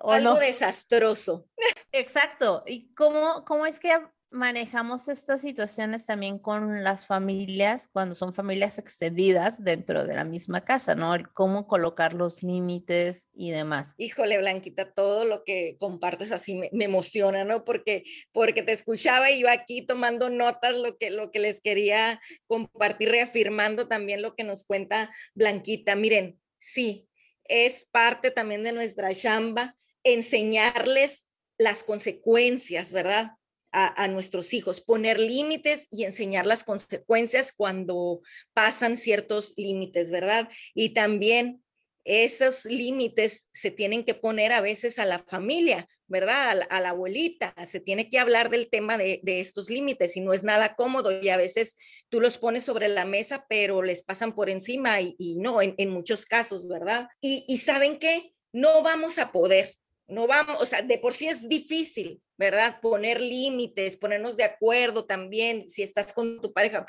[0.00, 1.48] ¿o algo desastroso.
[1.92, 2.64] Exacto.
[2.66, 3.92] ¿Y cómo, cómo es que
[4.34, 10.64] manejamos estas situaciones también con las familias cuando son familias extendidas dentro de la misma
[10.64, 11.14] casa, ¿no?
[11.32, 13.94] cómo colocar los límites y demás.
[13.96, 17.64] Híjole, Blanquita, todo lo que compartes así me, emociona, ¿no?
[17.64, 22.20] Porque, porque te escuchaba y yo aquí tomando notas lo que, lo que les quería
[22.48, 25.94] compartir, reafirmando también lo que nos cuenta Blanquita.
[25.94, 27.08] Miren, sí,
[27.44, 33.32] es parte también de nuestra chamba enseñarles las consecuencias, ¿verdad?
[33.74, 40.48] A, nuestros hijos, poner límites y enseñar las consecuencias cuando pasan ciertos límites, ¿verdad?
[40.74, 41.62] Y también
[42.04, 46.62] esos límites se tienen que poner a veces a la familia, ¿verdad?
[46.70, 50.44] A la, abuelita, se tiene que hablar del tema de, estos límites y no es
[50.44, 51.76] nada cómodo y a veces
[52.10, 56.26] tú los pones sobre la mesa, pero les pasan por encima y, no, en, muchos
[56.26, 57.08] casos, ¿verdad?
[57.20, 59.74] Y, y saben qué, no vamos a poder,
[60.06, 62.80] no vamos, o sea, de por sí es difícil, ¿verdad?
[62.80, 66.86] Poner límites, ponernos de acuerdo también, si estás con tu pareja,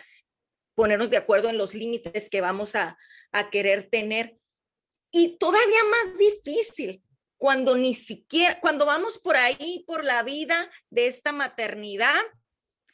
[0.76, 2.98] ponernos de acuerdo en los límites que vamos a,
[3.32, 4.38] a querer tener.
[5.12, 7.02] Y todavía más difícil
[7.38, 12.22] cuando ni siquiera, cuando vamos por ahí, por la vida de esta maternidad,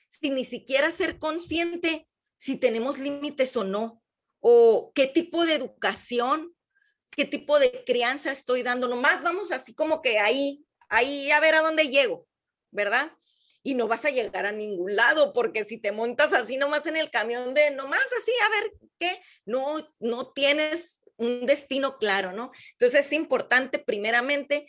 [0.08, 2.08] sin ni siquiera ser consciente
[2.38, 4.04] si tenemos límites o no,
[4.40, 6.56] o qué tipo de educación,
[7.12, 8.88] qué tipo de crianza estoy dando.
[8.88, 12.28] Nomás vamos así como que ahí, ahí a ver a dónde llego.
[12.72, 13.12] ¿verdad?
[13.64, 16.98] Y no vas a llegar a ningún lado, porque si te montas así nomás en
[16.98, 22.52] el camión de nomás así, a ver qué, no, no tienes un destino claro, ¿no?
[22.72, 24.66] Entonces es importante primeramente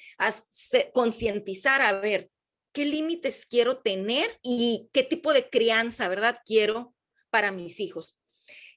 [0.92, 2.28] concientizar, a ver,
[2.74, 6.38] qué límites quiero tener y qué tipo de crianza, ¿verdad?
[6.44, 6.94] Quiero
[7.30, 8.18] para mis hijos.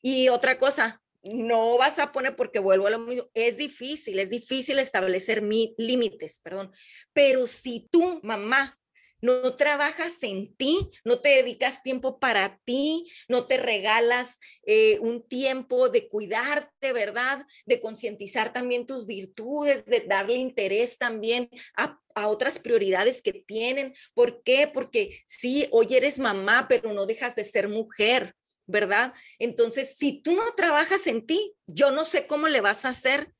[0.02, 1.02] Y otra cosa,
[1.34, 5.74] no vas a poner porque vuelvo a lo mismo, es difícil, es difícil establecer mi,
[5.78, 6.72] límites, perdón,
[7.14, 8.78] pero si tú, mamá,
[9.22, 15.28] no trabajas en ti, no te dedicas tiempo para ti, no te regalas eh, un
[15.28, 17.46] tiempo de cuidarte, ¿verdad?
[17.66, 23.96] De concientizar también tus virtudes, de darle interés también a, a otras prioridades que tienen.
[24.14, 24.70] ¿Por qué?
[24.72, 28.36] Porque sí, hoy eres mamá, pero no dejas de ser mujer.
[28.68, 29.14] ¿Verdad?
[29.40, 33.34] Entonces, si tú no trabajas en ti, yo no sé cómo le vas a hacer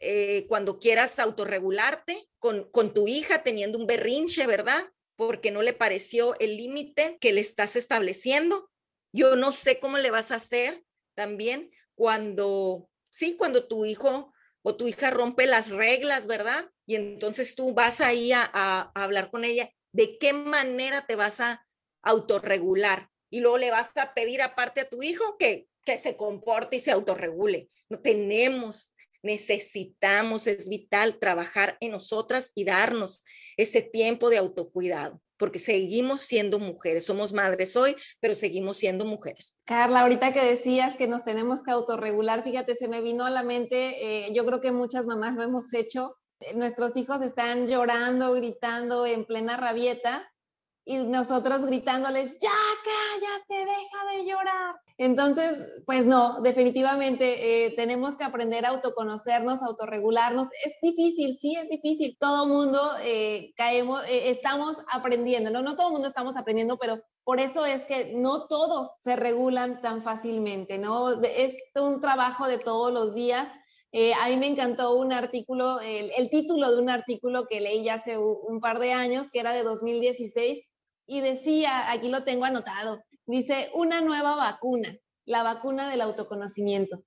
[0.00, 4.84] eh, cuando quieras autorregularte con, con tu hija teniendo un berrinche, ¿verdad?
[5.18, 8.70] porque no le pareció el límite que le estás estableciendo.
[9.12, 10.84] Yo no sé cómo le vas a hacer
[11.16, 16.70] también cuando, sí, cuando tu hijo o tu hija rompe las reglas, ¿verdad?
[16.86, 21.40] Y entonces tú vas ahí a, a, hablar con ella, ¿de qué manera te vas
[21.40, 21.66] a
[22.02, 23.10] autorregular?
[23.30, 26.80] Y luego le vas a pedir aparte a tu hijo que, que se comporte y
[26.80, 27.68] se autorregule.
[27.88, 33.24] No tenemos, necesitamos, es vital trabajar en nosotras y darnos
[33.56, 39.58] ese tiempo de autocuidado, porque seguimos siendo mujeres, somos madres hoy, pero seguimos siendo mujeres.
[39.64, 43.42] Carla, ahorita que decías que nos tenemos que autorregular, fíjate, se me vino a la
[43.42, 46.16] mente, eh, yo creo que muchas mamás lo hemos hecho,
[46.54, 50.30] nuestros hijos están llorando, gritando en plena rabieta
[50.88, 52.48] y nosotros gritándoles, ya
[52.82, 54.74] cállate, deja de llorar.
[54.96, 60.48] Entonces, pues no, definitivamente eh, tenemos que aprender a autoconocernos, autorregularnos.
[60.64, 62.16] Es difícil, sí, es difícil.
[62.18, 65.60] Todo mundo eh, caemos, eh, estamos aprendiendo, ¿no?
[65.60, 70.00] No todo mundo estamos aprendiendo, pero por eso es que no todos se regulan tan
[70.00, 71.22] fácilmente, ¿no?
[71.22, 73.46] Es un trabajo de todos los días.
[74.22, 77.94] a mí me encantó un artículo, el, el, título de un artículo que leí ya
[77.94, 80.67] hace un par de años, que era de 2016,
[81.08, 84.94] y decía, aquí lo tengo anotado, dice, una nueva vacuna,
[85.24, 87.02] la vacuna del autoconocimiento.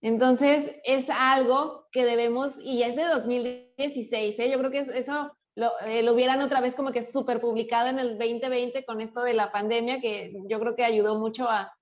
[0.00, 4.50] Entonces, es algo que debemos, y es de 2016, ¿eh?
[4.50, 8.16] yo creo que eso eh, lo, hubieran otra vez como que súper publicado en el
[8.16, 11.72] 2020 con esto de la pandemia, que yo creo que ayudó mucho a,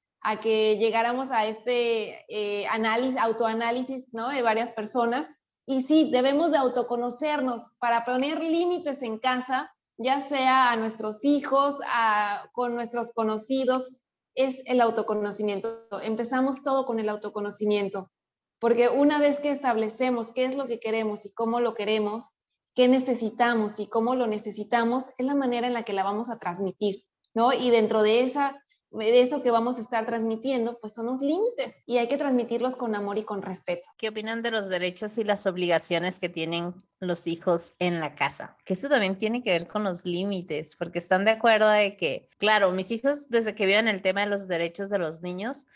[0.41, 4.31] que llegáramos a este eh, análisis, autoanálisis, ¿no?
[4.31, 5.29] De varias personas.
[5.67, 11.77] Y sí, debemos de autoconocernos para poner límites en casa ya sea a nuestros hijos,
[11.87, 14.01] a, con nuestros conocidos,
[14.35, 15.69] es el autoconocimiento.
[16.03, 18.11] Empezamos todo con el autoconocimiento,
[18.59, 22.31] porque una vez que establecemos qué es lo que queremos y cómo lo queremos,
[22.75, 26.39] qué necesitamos y cómo lo necesitamos, es la manera en la que la vamos a
[26.39, 27.05] transmitir,
[27.35, 27.53] ¿no?
[27.53, 28.64] Y dentro de esa
[28.99, 32.77] de eso que vamos a estar transmitiendo, pues son los límites y hay que transmitirlos
[32.77, 33.89] con amor y con respeto.
[33.99, 38.57] ¿Qué opinan de los derechos y las obligaciones que tienen los hijos en la casa?
[38.65, 42.29] Que esto también tiene que ver con los límites, porque están de acuerdo de que,
[42.39, 45.67] claro, mis hijos desde que vieron el tema de los derechos de los niños,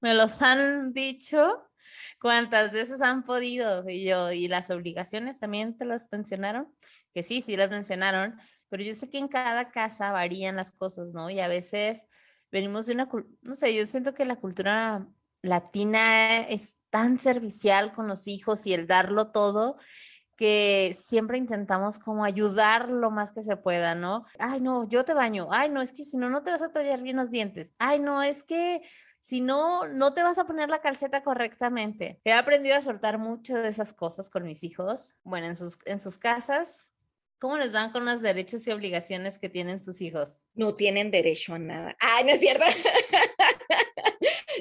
[0.00, 1.64] me los han dicho
[2.20, 6.72] cuántas veces han podido y yo y las obligaciones también te las mencionaron,
[7.14, 8.36] que sí, sí las mencionaron
[8.68, 11.30] pero yo sé que en cada casa varían las cosas, ¿no?
[11.30, 12.06] Y a veces
[12.50, 13.08] venimos de una,
[13.42, 15.06] no sé, yo siento que la cultura
[15.42, 19.76] latina es tan servicial con los hijos y el darlo todo
[20.38, 24.24] que siempre intentamos como ayudar lo más que se pueda, ¿no?
[24.38, 25.48] Ay, no, yo te baño.
[25.50, 27.74] Ay, no, es que si no, no te vas a tallar bien los dientes.
[27.78, 28.80] Ay, no, es que
[29.18, 32.20] si no, no te vas a poner la calceta correctamente.
[32.22, 35.16] He aprendido a soltar mucho de esas cosas con mis hijos.
[35.24, 36.92] Bueno, en sus, en sus casas,
[37.38, 40.46] ¿cómo les van con los derechos y obligaciones que tienen sus hijos?
[40.54, 41.96] No tienen derecho a nada.
[42.00, 42.64] Ay, no es cierto.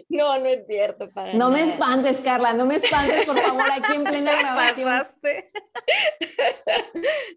[0.10, 1.10] No, no es cierto.
[1.34, 5.06] no me espantes, Carla, no me espantes, por favor, aquí en plena grabación.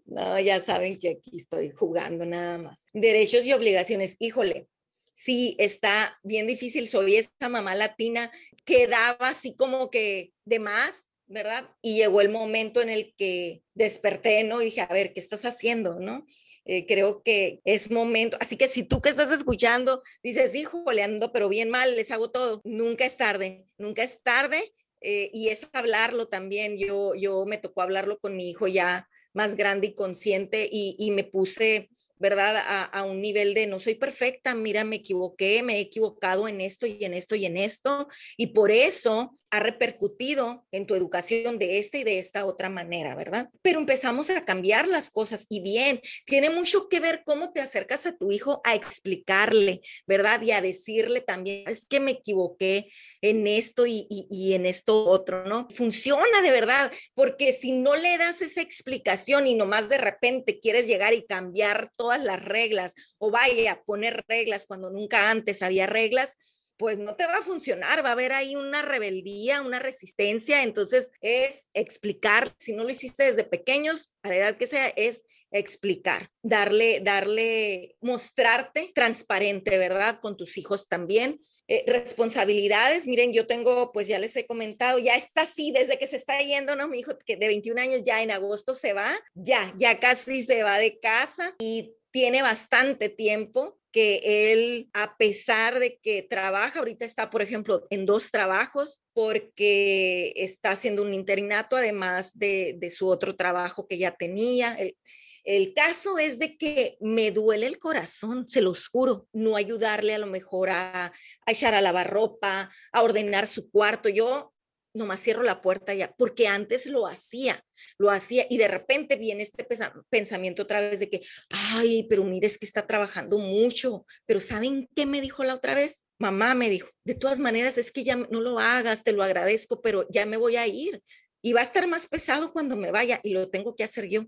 [0.05, 2.85] No, ya saben que aquí estoy jugando nada más.
[2.93, 4.67] Derechos y obligaciones, híjole,
[5.13, 6.87] sí, está bien difícil.
[6.87, 8.31] Soy esta mamá latina
[8.65, 11.69] que daba así como que de más, ¿verdad?
[11.81, 14.61] Y llegó el momento en el que desperté, ¿no?
[14.61, 16.25] Y dije, a ver, ¿qué estás haciendo, no?
[16.65, 18.37] Eh, creo que es momento.
[18.39, 22.31] Así que si tú que estás escuchando dices, híjole, ando pero bien mal, les hago
[22.31, 24.73] todo, nunca es tarde, nunca es tarde.
[25.03, 26.77] Eh, y es hablarlo también.
[26.77, 31.11] Yo, yo me tocó hablarlo con mi hijo ya más grande y consciente y, y
[31.11, 31.89] me puse
[32.21, 32.55] ¿verdad?
[32.93, 36.85] A, un nivel de no soy perfecta, mira, me equivoqué, me he equivocado en esto
[36.85, 38.07] y en esto y en esto,
[38.37, 43.15] y por eso ha repercutido en tu educación de esta y de esta otra manera,
[43.15, 43.49] ¿verdad?
[43.63, 48.05] Pero empezamos a cambiar las cosas y bien, tiene mucho que ver cómo te acercas
[48.05, 50.43] a tu hijo a explicarle, ¿verdad?
[50.43, 52.91] Y a decirle también, es que me equivoqué,
[53.21, 55.67] en esto y, en esto otro, ¿no?
[55.69, 60.87] Funciona de verdad, porque si no le das esa explicación y nomás de repente quieres
[60.87, 65.85] llegar y cambiar todas las reglas o vaya a poner reglas cuando nunca antes había
[65.85, 66.35] reglas,
[66.77, 71.11] pues no te va a funcionar, va a haber ahí una rebeldía, una resistencia, entonces
[71.21, 76.29] es explicar, si no lo hiciste desde pequeños, a la edad que sea, es explicar,
[76.41, 80.19] darle, darle, mostrarte transparente, ¿verdad?
[80.21, 81.39] Con tus hijos también,
[81.73, 86.05] eh, responsabilidades, miren, yo tengo, pues ya les he comentado, ya está así, desde que
[86.05, 86.89] se está yendo, ¿no?
[86.89, 90.63] Mi hijo que de 21 años ya en agosto se va, ya, ya casi se
[90.63, 97.05] va de casa y tiene bastante tiempo que él, a pesar de que trabaja, ahorita
[97.05, 103.07] está, por ejemplo, en dos trabajos, porque está haciendo un interinato, además de, de su
[103.07, 104.75] otro trabajo que ya tenía.
[104.75, 104.97] Él,
[105.43, 110.19] el caso es de que me duele el corazón, se los juro, no ayudarle a
[110.19, 111.11] lo mejor a,
[111.47, 114.09] echar a lavar ropa, a ordenar su cuarto.
[114.09, 114.53] Yo
[114.93, 117.63] nomás cierro la puerta ya, porque antes lo hacía,
[117.97, 119.65] lo hacía y de repente viene este
[120.09, 124.89] pensamiento otra vez de que, ay, pero mire, es que está trabajando mucho, pero ¿saben
[124.95, 126.05] qué me dijo la otra vez?
[126.19, 129.81] Mamá me dijo, de todas maneras, es que ya no lo hagas, te lo agradezco,
[129.81, 131.01] pero ya me voy a ir
[131.41, 134.25] y va a estar más pesado cuando me vaya y lo tengo que hacer yo.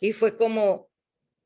[0.00, 0.88] Y fue como,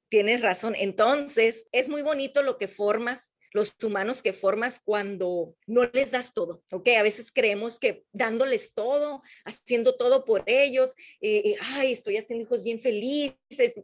[0.08, 0.74] tienes razón.
[0.78, 6.34] Entonces, es muy bonito lo que formas, los humanos que formas cuando no les das
[6.34, 6.88] todo, ¿ok?
[6.98, 12.44] A veces creemos que dándoles todo, haciendo todo por ellos, eh, eh, ay, estoy haciendo
[12.44, 13.82] hijos bien felices.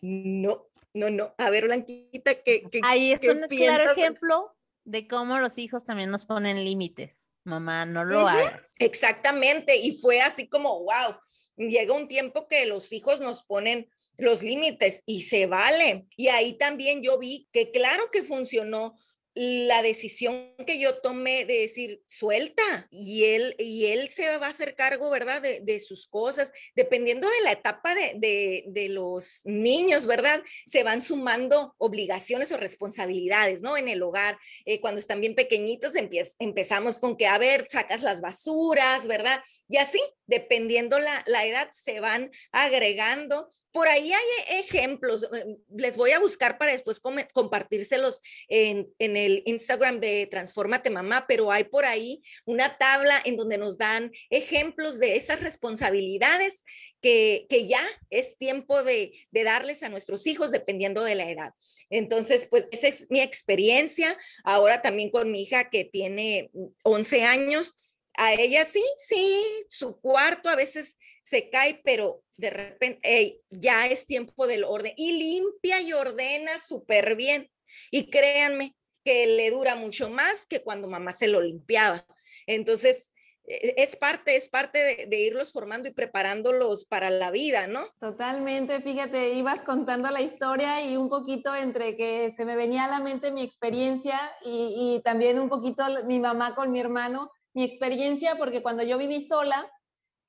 [0.00, 1.34] No, no, no.
[1.38, 6.10] A ver, Blanquita, ¿qué, qué Ahí es un claro ejemplo de cómo los hijos también
[6.10, 7.32] nos ponen límites.
[7.44, 8.74] Mamá, no lo hagas.
[8.78, 9.76] Exactamente.
[9.76, 11.16] Y fue así como, wow,
[11.56, 13.88] llega un tiempo que los hijos nos ponen
[14.22, 16.06] los límites y se vale.
[16.16, 18.94] Y ahí también yo vi que claro que funcionó
[19.34, 24.50] la decisión que yo tomé de decir, suelta, y él, y él se va a
[24.50, 30.42] hacer cargo, ¿verdad?, de, sus cosas, dependiendo de la etapa de, de, los niños, ¿verdad?
[30.66, 33.76] Se van sumando obligaciones o responsabilidades, ¿no?
[33.76, 35.92] En el hogar, eh, cuando están bien pequeñitos,
[36.38, 39.40] empezamos con que, a ver, sacas las basuras, ¿verdad?
[39.68, 45.96] Y así, dependiendo la, la edad, se van agregando por ahí hay ejemplos, eh, les
[45.96, 51.64] voy a buscar para después compartírselos en, en, el Instagram de Transformate Mamá, pero hay
[51.64, 56.64] por ahí una tabla en donde nos dan ejemplos de esas responsabilidades
[57.00, 61.54] que, que ya es tiempo de, de, darles a nuestros hijos dependiendo de la edad.
[61.88, 64.18] Entonces, pues esa es mi experiencia.
[64.44, 66.50] Ahora también con mi hija que tiene
[66.82, 67.74] 11 años
[68.14, 70.98] a ella sí, sí, su cuarto a veces
[71.30, 77.14] se cae, pero de repente ya es tiempo del orden y limpia y ordena súper
[77.14, 77.48] bien.
[77.92, 78.74] Y créanme
[79.04, 82.04] que le dura mucho más que cuando mamá se lo limpiaba.
[82.48, 83.12] Entonces,
[83.44, 87.86] e, es parte, es parte de, irlos formando y preparándolos para la vida, ¿no?
[88.00, 92.88] Totalmente, fíjate, ibas contando la historia y un poquito entre que se me venía a
[92.88, 98.36] la mente mi experiencia y también un poquito mi mamá con mi hermano mi experiencia,
[98.36, 99.70] porque cuando yo viví sola,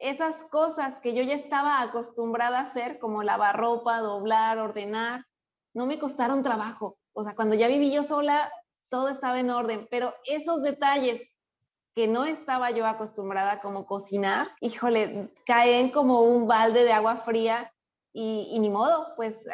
[0.01, 5.25] esas cosas que yo ya estaba acostumbrada a hacer, como lavar ropa, doblar, ordenar,
[5.73, 6.97] no me costaron trabajo.
[7.13, 8.51] O sea, cuando ya viví yo sola,
[8.89, 11.31] todo estaba en orden, pero esos detalles
[11.93, 17.71] que no estaba yo acostumbrada como cocinar, híjole, caen como un balde de agua fría
[18.13, 19.45] y, ni modo, pues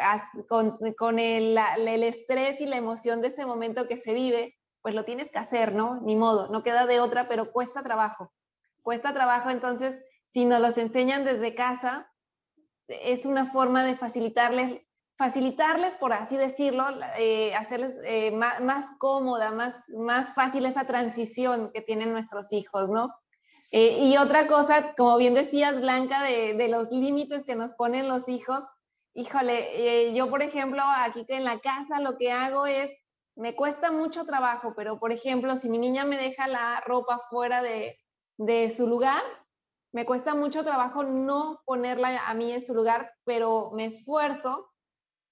[0.48, 4.96] con, con el, el, estrés y la emoción de ese momento que se vive, pues
[4.96, 6.00] lo tienes que hacer, ¿no?
[6.02, 8.32] Ni modo, no queda de otra, pero cuesta trabajo.
[8.82, 12.12] Cuesta trabajo, entonces, si nos los enseñan desde casa,
[12.88, 14.82] es una forma de facilitarles
[15.18, 16.86] facilitarles, por así decirlo,
[17.18, 23.14] eh, hacerles eh, más, cómoda, más, más fácil esa transición que tienen nuestros hijos, ¿no?
[23.72, 28.08] Eh, y otra cosa, como bien decías, Blanca, de, de los límites que nos ponen
[28.08, 28.64] los hijos,
[29.14, 32.92] híjole, yo por ejemplo, aquí en la casa lo que hago es,
[33.36, 37.64] me cuesta mucho trabajo, pero por ejemplo, si mi niña me deja la ropa fuera
[37.64, 38.00] de,
[38.38, 39.24] de su lugar,
[39.92, 44.72] me cuesta mucho trabajo no ponerla a mí en su lugar, pero me esfuerzo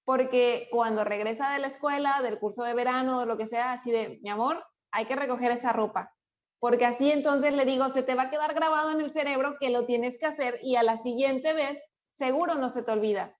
[0.04, 4.20] porque cuando regresa de la escuela, del curso de verano, lo que sea, así de,
[4.22, 6.14] mi amor, hay que recoger esa ropa.
[6.60, 9.70] Porque así entonces le digo, se te va a quedar grabado en el cerebro que
[9.70, 13.35] lo tienes que hacer y a la siguiente vez seguro no se te olvida.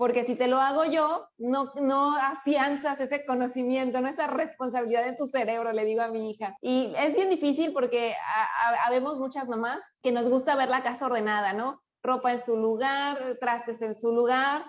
[0.00, 5.18] Porque si te lo hago yo, no, no afianzas ese conocimiento, no esa responsabilidad en
[5.18, 6.56] tu cerebro, le digo a mi hija.
[6.62, 8.14] Y es bien difícil porque
[8.86, 11.82] habemos muchas mamás que nos gusta ver la casa ordenada, ¿no?
[12.02, 14.64] Ropa en su lugar, trastes en su lugar,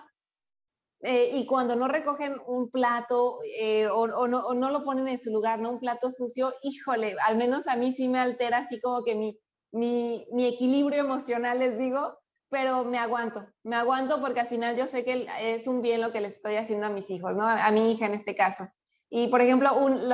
[1.00, 5.60] eh, y cuando no recogen un plato eh, o, no, lo ponen en su lugar,
[5.60, 5.70] ¿no?
[5.70, 9.38] Un plato sucio, híjole, al menos a mí sí me altera así como que mi,
[9.72, 12.18] mi, mi equilibrio emocional, les digo,
[12.52, 16.12] pero me aguanto, me aguanto porque al final yo sé que es un bien lo
[16.12, 17.48] que les estoy haciendo a mis hijos, ¿no?
[17.48, 18.64] A, mi hija en este caso.
[19.08, 19.70] Y por ejemplo,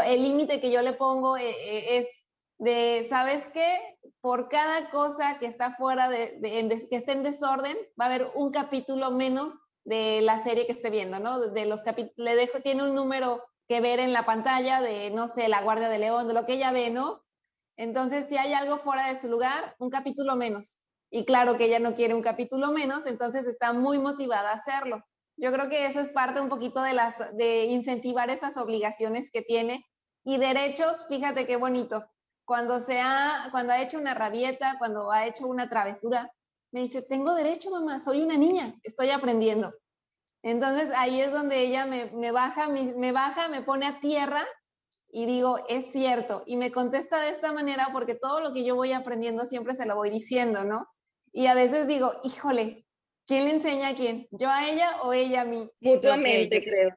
[0.07, 2.07] el límite que yo le pongo eh, es
[2.59, 3.99] de, ¿sabes qué?
[4.21, 6.39] Por cada cosa que está fuera de,
[6.89, 9.53] que esté en desorden, va a haber un capítulo menos
[9.85, 11.41] de la serie que esté viendo, ¿no?
[11.41, 11.81] De los
[12.15, 15.89] le dejo, tiene un número que ver en la pantalla de, no sé, la Guardia
[15.89, 17.25] de León, de lo que ella ve, ¿no?
[17.77, 20.79] Entonces, si hay algo fuera de su lugar, un capítulo menos.
[21.11, 25.03] Y claro que ella no quiere un capítulo menos, entonces está muy motivada a hacerlo.
[25.37, 29.43] Yo creo que eso es parte un poquito de las de incentivar esas obligaciones que
[29.43, 29.87] tiene
[30.25, 32.05] y derechos, fíjate qué bonito.
[32.45, 36.31] Cuando se ha cuando ha hecho una rabieta, cuando ha hecho una travesura,
[36.73, 39.73] me dice, tengo derecho, mamá, soy una niña, estoy aprendiendo.
[40.43, 44.45] Entonces ahí es donde ella me, baja, me, baja, me pone a tierra
[45.11, 46.43] y digo, es cierto.
[46.47, 49.87] Y me contesta de esta manera porque todo lo que yo voy aprendiendo siempre se
[49.87, 50.87] lo voy diciendo, ¿no?
[51.33, 52.87] Y a veces digo, híjole,
[53.29, 54.27] ¿quién le enseña a quién?
[54.31, 55.71] ¿Yo a ella o ella a mí?
[55.81, 56.97] Mutuamente, creo.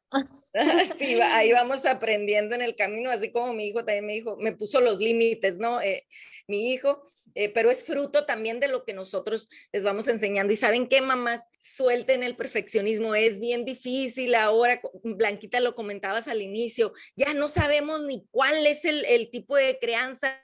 [0.97, 4.53] sí, ahí vamos aprendiendo en el camino, así como mi hijo también me dijo, me
[4.53, 5.81] puso los límites, ¿no?
[5.81, 6.07] Eh,
[6.47, 7.05] mi hijo,
[7.35, 10.53] eh, pero es fruto también de lo que nosotros les vamos enseñando.
[10.53, 16.41] Y saben qué, mamás, suelten el perfeccionismo, es bien difícil ahora, Blanquita lo comentabas al
[16.41, 20.41] inicio, ya no sabemos ni cuál es el, el tipo de crianza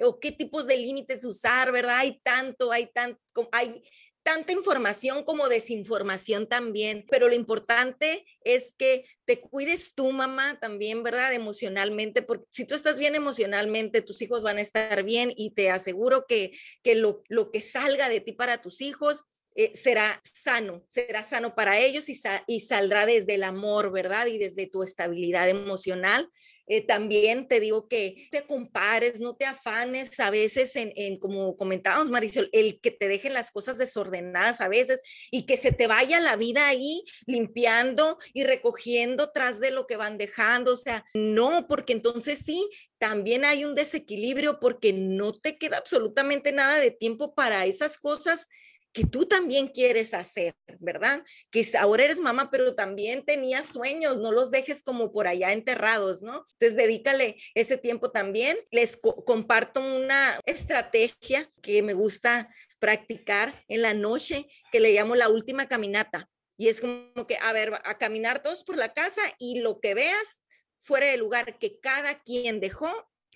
[0.00, 1.98] o qué tipos de límites usar, ¿verdad?
[1.98, 3.20] Hay tanto, hay tanto,
[3.50, 3.82] hay
[4.24, 11.02] tanta información como desinformación también, pero lo importante es que te cuides tú, mamá, también,
[11.02, 11.32] ¿verdad?
[11.34, 15.70] Emocionalmente, porque si tú estás bien emocionalmente, tus hijos van a estar bien y te
[15.70, 16.52] aseguro que,
[16.82, 19.24] que lo, lo que salga de ti para tus hijos
[19.56, 24.26] eh, será sano, será sano para ellos y, y, saldrá desde el amor, ¿verdad?
[24.26, 26.28] Y desde tu estabilidad emocional.
[26.66, 31.56] Eh, también te digo que te compares, no te afanes a veces en, en, como
[31.56, 35.86] comentábamos Marisol, el que te dejen las cosas desordenadas a veces y que se te
[35.86, 40.72] vaya la vida ahí limpiando y recogiendo tras de lo que van dejando.
[40.72, 46.52] O sea, no, porque entonces sí, también hay un desequilibrio porque no te queda absolutamente
[46.52, 48.48] nada de tiempo para esas cosas
[48.94, 51.24] que tú también quieres hacer, ¿verdad?
[51.50, 56.22] Que ahora eres mamá, pero también tenías sueños, no los dejes como por allá enterrados,
[56.22, 56.44] ¿no?
[56.52, 58.56] Entonces, dedícale ese tiempo también.
[58.70, 65.28] Les comparto una estrategia que me gusta practicar en la noche, que le llamo la
[65.28, 66.30] última caminata.
[66.56, 69.94] Y es como que, a ver, a caminar todos por la casa y lo que
[69.94, 70.44] veas
[70.80, 72.92] fuera del lugar que cada quien dejó,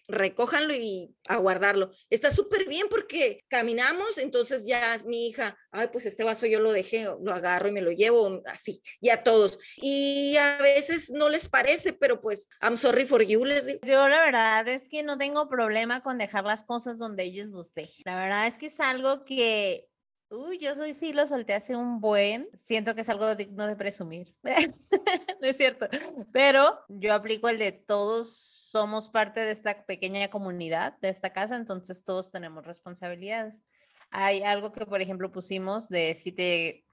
[0.09, 1.93] recójanlo y a guardarlo.
[2.11, 6.73] Está súper bien porque caminamos, entonces ya mi hija, ay, pues este vaso yo lo
[6.73, 9.59] dejé, lo agarro y me lo llevo así, y a todos.
[9.77, 13.81] Y a veces no les parece, pero pues, I'm sorry for you, les digo.
[13.85, 17.73] Yo la verdad es que no tengo problema con dejar las cosas donde ellos los
[17.75, 18.03] dejen.
[18.05, 19.89] La verdad es que es algo que
[20.31, 22.51] Uy, yo soy sí, lo solté hace un buen.
[22.53, 24.35] Siento que es algo digno de presumir.
[24.43, 25.89] no es cierto.
[26.33, 31.57] Pero yo aplico el de todos somos parte de esta pequeña comunidad, de esta casa,
[31.57, 33.65] entonces todos tenemos responsabilidades.
[34.11, 36.85] Hay algo que, por ejemplo, pusimos de si te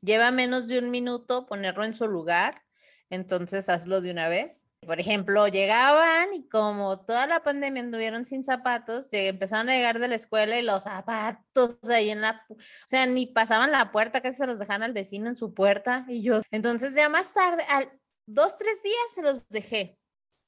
[0.00, 2.62] lleva menos de un minuto ponerlo en su lugar,
[3.10, 4.66] entonces hazlo de una vez.
[4.84, 10.08] Por ejemplo, llegaban y como toda la pandemia anduvieron sin zapatos, empezaron a llegar de
[10.08, 12.56] la escuela y los zapatos ahí en la, o
[12.88, 16.22] sea, ni pasaban la puerta, casi se los dejaban al vecino en su puerta y
[16.22, 17.88] yo, entonces ya más tarde, al,
[18.26, 19.99] dos, tres días se los dejé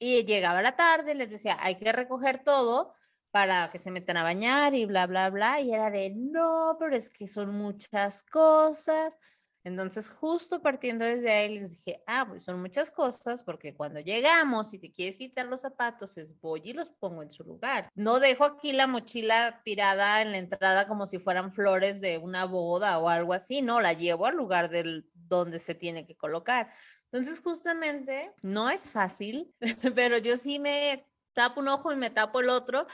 [0.03, 2.93] y llegaba la tarde, les decía, hay que recoger todo
[3.31, 6.97] para que se metan a bañar y bla, bla, bla, y era de, no, pero
[6.97, 9.17] es que son muchas cosas
[9.65, 14.75] entonces, justo partiendo desde ahí, les dije, ah, pues son muchas cosas, porque cuando llegamos
[14.75, 17.89] y te quieres quitar los zapatos, es voy y los pongo en su lugar.
[17.95, 22.45] No dejo aquí la mochila tirada en la entrada como si fueran flores de una
[22.45, 26.71] boda o algo así, no, la llevo al lugar del donde se tiene que colocar.
[27.05, 29.55] Entonces, justamente, no es fácil,
[29.95, 32.87] pero yo sí me tapo un ojo y me tapo el otro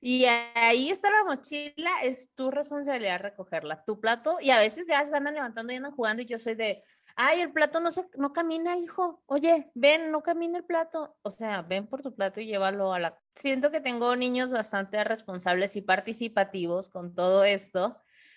[0.00, 0.24] y
[0.54, 5.16] ahí está la mochila, es tu responsabilidad recogerla, tu plato, y a veces ya se
[5.16, 6.84] andan levantando y andan jugando y yo soy de,
[7.16, 11.30] ay, el plato no, se, no camina, hijo, oye, ven, no camina el plato, o
[11.30, 13.18] sea, ven por tu plato y llévalo a la...
[13.34, 17.96] Siento que tengo niños bastante responsables y participativos con todo esto,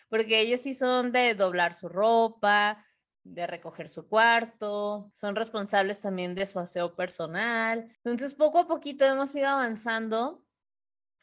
[0.09, 2.83] porque ellos sí son de doblar su ropa,
[3.23, 7.87] de recoger su cuarto, son responsables también de su aseo personal.
[8.03, 10.43] Entonces, poco a poquito hemos ido avanzando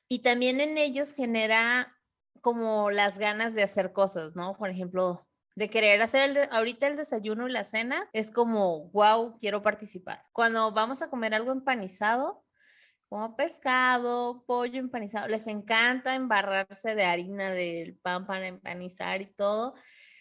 [0.09, 1.97] y también en ellos genera
[2.41, 4.57] como las ganas de hacer cosas, ¿no?
[4.57, 9.37] Por ejemplo, de querer hacer el ahorita el desayuno y la cena, es como, wow,
[9.39, 10.25] quiero participar.
[10.33, 12.45] Cuando vamos a comer algo empanizado,
[13.09, 19.75] como pescado, pollo empanizado, les encanta embarrarse de harina del pan para empanizar y todo.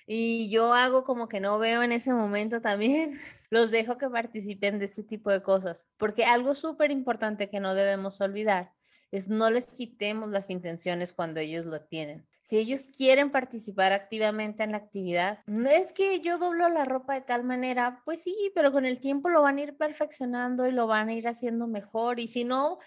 [0.07, 3.11] Y yo hago como que no veo en ese momento también,
[3.49, 7.75] los dejo que participen de ese tipo de cosas, porque algo súper importante que no
[7.75, 8.76] debemos olvidar
[9.11, 12.27] es no les quitemos las intenciones cuando ellos lo tienen.
[12.41, 17.13] Si ellos quieren participar activamente en la actividad, no es que yo doblo la ropa
[17.13, 20.71] de tal manera, pues sí, pero con el tiempo lo van a ir perfeccionando y
[20.71, 22.19] lo van a ir haciendo mejor.
[22.19, 22.79] Y si no,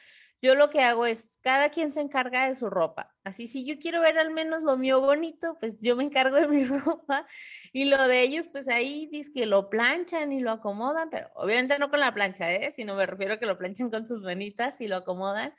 [0.42, 3.14] yo lo que hago es, cada quien se encarga de su ropa.
[3.24, 6.48] Así, si yo quiero ver al menos lo mío bonito, pues yo me encargo de
[6.48, 7.26] mi ropa.
[7.72, 11.78] Y lo de ellos, pues ahí dice que lo planchan y lo acomodan, pero obviamente
[11.78, 12.70] no con la plancha, ¿eh?
[12.70, 15.52] sino me refiero a que lo planchan con sus manitas y lo acomodan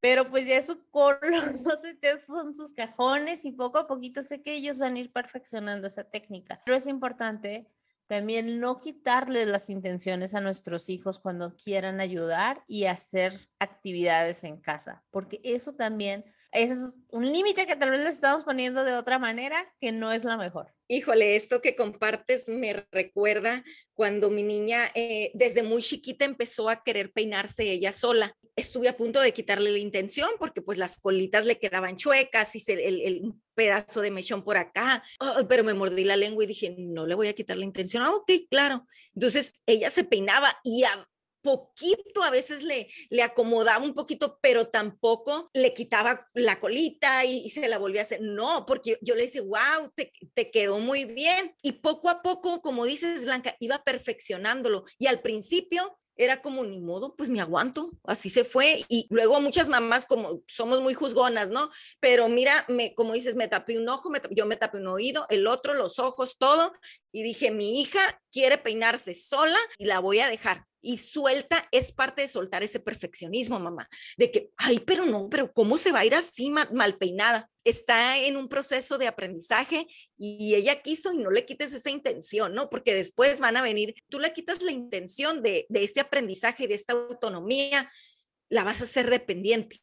[0.00, 1.20] pero pues ya su color,
[2.26, 6.04] son sus cajones y poco a poquito sé que ellos van a ir perfeccionando esa
[6.04, 6.60] técnica.
[6.64, 7.66] Pero es importante
[8.06, 14.60] también no quitarles las intenciones a nuestros hijos cuando quieran ayudar y hacer actividades en
[14.60, 16.24] casa, porque eso también
[16.54, 20.24] es un límite que tal vez les estamos poniendo de otra manera que no es
[20.24, 20.72] la mejor.
[20.86, 26.84] Híjole, esto que compartes me recuerda cuando mi niña eh, desde muy chiquita empezó a
[26.84, 28.36] querer peinarse ella sola.
[28.56, 32.62] Estuve a punto de quitarle la intención porque pues las colitas le quedaban chuecas y
[32.72, 35.04] el, el, pedazo de mechón por acá,
[35.48, 38.02] pero me mordí la lengua y dije, no le voy a quitar la intención.
[38.02, 38.86] Ah, ok, claro.
[39.14, 41.08] Entonces ella se peinaba y a,
[41.44, 47.50] poquito, a veces le, le acomodaba un poquito, pero tampoco le quitaba la colita y,
[47.50, 48.22] se la volvía a hacer.
[48.22, 51.54] No, porque yo le decía, wow, te, te, quedó muy bien.
[51.62, 54.86] Y poco a poco, como dices, Blanca, iba perfeccionándolo.
[54.98, 58.84] Y al principio era como ni modo, pues me aguanto, así se fue.
[58.88, 61.70] Y luego muchas mamás como somos muy juzgonas, ¿no?
[62.00, 65.46] Pero mira, me, como dices, me tapé un ojo, yo me tapé un oído, el
[65.46, 66.72] otro, los ojos, todo.
[67.14, 71.92] Y dije, mi hija quiere peinarse sola y la voy a dejar y suelta es
[71.92, 73.88] parte de soltar ese perfeccionismo, mamá,
[74.18, 77.50] de que, ay, pero no, pero ¿cómo se va a ir así mal, peinada?
[77.64, 79.86] Está en un proceso de aprendizaje
[80.18, 82.68] y ella quiso y no le quites esa intención, ¿no?
[82.68, 86.74] Porque después van a venir, tú le quitas la intención de, de este aprendizaje, de
[86.74, 87.90] esta autonomía,
[88.50, 89.80] la vas a hacer dependiente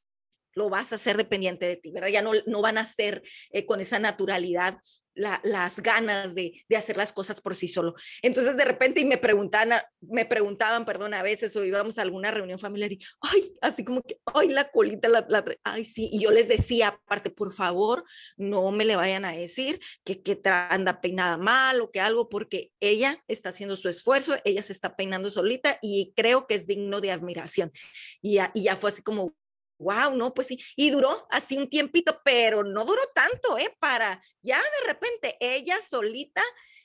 [0.53, 2.09] lo vas a hacer dependiente de ti, ¿verdad?
[2.09, 4.77] Ya no, no van a ser eh, con esa naturalidad
[5.13, 7.95] las ganas de, de, hacer las cosas por sí solo.
[8.21, 12.31] Entonces de repente y me preguntaban, me preguntaban, perdón, a veces o íbamos a alguna
[12.31, 16.21] reunión familiar y, ay, así como que, ay, la colita, la, la, ay, sí, y
[16.21, 18.05] yo les decía, aparte, por favor,
[18.37, 22.71] no me le vayan a decir que, que anda peinada mal o que algo, porque
[22.79, 27.01] ella está haciendo su esfuerzo, ella se está peinando solita y creo que es digno
[27.01, 27.71] de admiración.
[28.21, 29.35] Y ya, y ya fue así como,
[29.81, 33.75] wow, no, pues sí, y duró así un tiempito, pero no duró tanto, ¿eh?
[33.79, 36.41] Para ya de repente ella solita,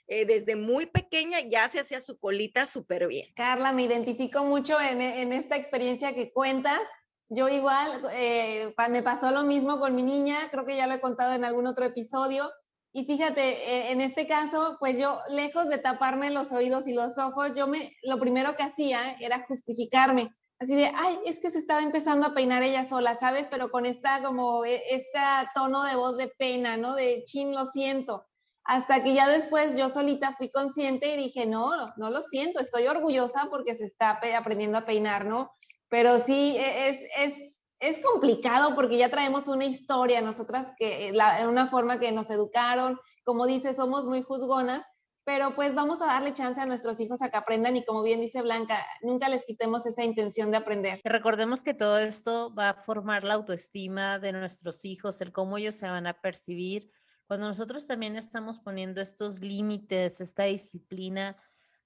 [0.08, 3.26] eh, desde muy pequeña, ya se hacía su colita súper bien.
[3.34, 6.80] Carla, me identifico mucho en, en, esta experiencia que cuentas.
[7.28, 11.00] Yo igual, eh, me pasó lo mismo con mi niña, creo que ya lo he
[11.00, 12.48] contado en algún otro episodio.
[12.92, 17.18] Y fíjate, eh, en este caso, pues yo, lejos de taparme los oídos y los
[17.18, 21.58] ojos, yo me, lo primero que hacía era justificarme así de, ay, es que se
[21.58, 23.46] estaba empezando a peinar ella sola, ¿sabes?
[23.50, 25.18] Pero con esta como, este
[25.54, 26.94] tono de voz de pena, ¿no?
[26.94, 28.26] De, chin, lo siento.
[28.64, 32.88] hasta que ya después yo solita fui consciente y dije, no, no, lo siento, estoy
[32.88, 35.52] orgullosa porque se está aprendiendo a peinar, ¿no?
[35.88, 41.48] Pero sí, e, es, es, es complicado porque ya traemos una historia, nosotras, que la,
[41.48, 44.84] una forma que nos educaron, como dice, somos muy juzgonas,
[45.26, 48.20] pero pues vamos a darle chance a nuestros hijos a que aprendan y como bien
[48.20, 51.00] dice Blanca, nunca les quitemos esa intención de aprender.
[51.02, 55.74] Recordemos que todo esto va a formar la autoestima de nuestros hijos, el cómo ellos
[55.74, 56.92] se van a percibir,
[57.26, 61.36] cuando nosotros también estamos poniendo estos límites, esta disciplina,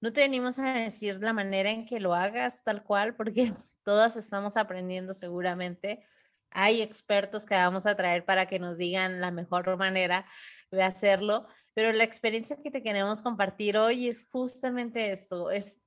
[0.03, 3.51] no te venimos a decir la manera en que lo hagas tal cual, porque
[3.85, 6.05] todas estamos aprendiendo seguramente.
[6.51, 10.27] Hay expertos que vamos a traer para que nos digan la mejor manera
[10.71, 15.81] de hacerlo, pero la experiencia que te queremos compartir hoy es justamente esto, es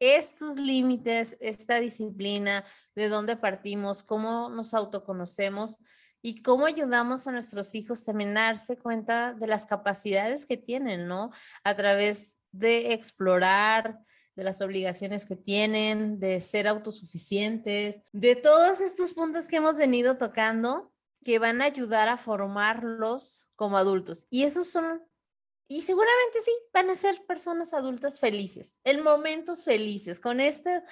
[0.00, 2.64] estos límites, esta disciplina,
[2.94, 5.78] de dónde partimos, cómo nos autoconocemos
[6.22, 11.30] y cómo ayudamos a nuestros hijos a darse cuenta de las capacidades que tienen, ¿no?
[11.64, 14.00] A través de explorar,
[14.34, 20.16] de las obligaciones que tienen, de ser autosuficientes, de todos estos puntos que hemos venido
[20.16, 20.93] tocando
[21.24, 24.26] que van a ayudar a formarlos como adultos.
[24.30, 25.02] Y esos son,
[25.68, 30.82] y seguramente sí, van a ser personas adultas felices, en momentos felices, con este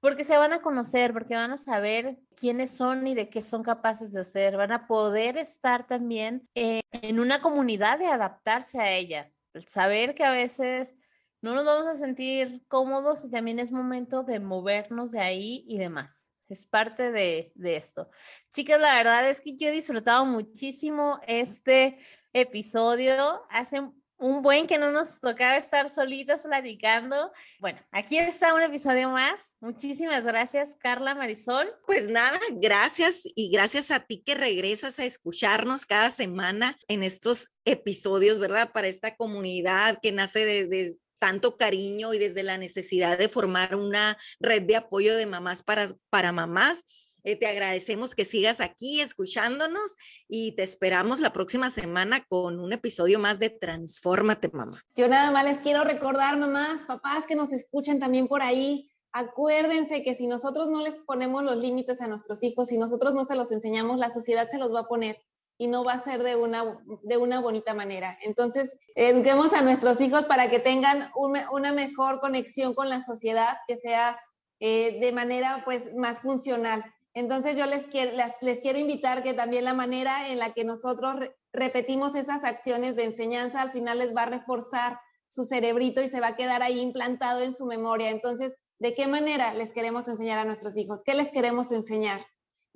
[0.00, 3.62] porque se van a conocer, porque van a saber quiénes son y de qué son
[3.62, 9.32] capaces de hacer, van a poder estar también en una comunidad de adaptarse a ella,
[9.66, 10.94] saber que a veces
[11.40, 15.78] no nos vamos a sentir cómodos y también es momento de movernos de ahí y
[15.78, 16.30] demás.
[16.48, 18.08] Es parte de, de esto.
[18.50, 21.98] Chicas, la verdad es que yo he disfrutado muchísimo este
[22.32, 23.42] episodio.
[23.50, 23.82] Hace
[24.18, 27.30] un buen que no nos tocaba estar solitas platicando.
[27.60, 29.56] Bueno, aquí está un episodio más.
[29.60, 31.72] Muchísimas gracias, Carla Marisol.
[31.86, 37.48] Pues nada, gracias y gracias a ti que regresas a escucharnos cada semana en estos
[37.64, 38.72] episodios, ¿verdad?
[38.72, 44.18] Para esta comunidad que nace de, tanto cariño y desde la necesidad de formar una
[44.40, 46.84] red de apoyo de mamás para, para mamás
[47.24, 49.96] eh, te agradecemos que sigas aquí escuchándonos
[50.28, 54.82] y te esperamos la próxima semana con un episodio más de Transfórmate, mamá.
[54.94, 60.02] Yo nada más les quiero recordar, mamás, papás que nos escuchan también por ahí, acuérdense
[60.02, 63.36] que si nosotros no les ponemos los límites a nuestros hijos, si nosotros no se
[63.36, 65.20] los enseñamos, la sociedad se los va a poner
[65.58, 68.16] y no va a ser de una, de una bonita manera.
[68.22, 71.10] Entonces, eduquemos a nuestros hijos para que tengan
[71.50, 74.18] una mejor conexión con la sociedad, que sea
[74.60, 76.84] eh, de manera pues más funcional.
[77.14, 81.16] Entonces yo les quiero, les, quiero invitar que también la manera en la que nosotros
[81.52, 86.20] repetimos esas acciones de enseñanza al final les va a reforzar su cerebrito y se
[86.20, 88.10] va a quedar ahí implantado en su memoria.
[88.10, 91.02] Entonces, ¿de qué manera les queremos enseñar a nuestros hijos?
[91.04, 92.24] ¿Qué les queremos enseñar?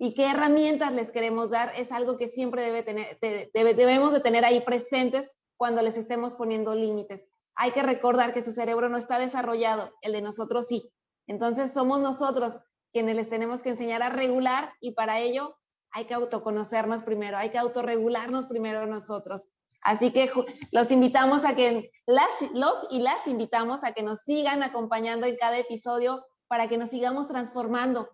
[0.04, 1.72] ¿Y qué herramientas les queremos dar?
[1.76, 3.20] Es algo que siempre debe tener,
[3.52, 7.28] debemos de tener ahí presentes cuando les estemos poniendo límites.
[7.54, 10.90] Hay que recordar que su cerebro no está desarrollado, el de nosotros sí.
[11.28, 12.54] Entonces somos nosotros
[12.92, 15.56] quienes les tenemos que enseñar a regular y para ello
[15.92, 19.50] hay que autoconocernos primero, hay que autorregularnos primero nosotros.
[19.82, 20.28] Así que
[20.72, 25.58] los invitamos a que los y las invitamos a que nos sigan acompañando en cada
[25.58, 28.08] episodio para que nos sigamos transformando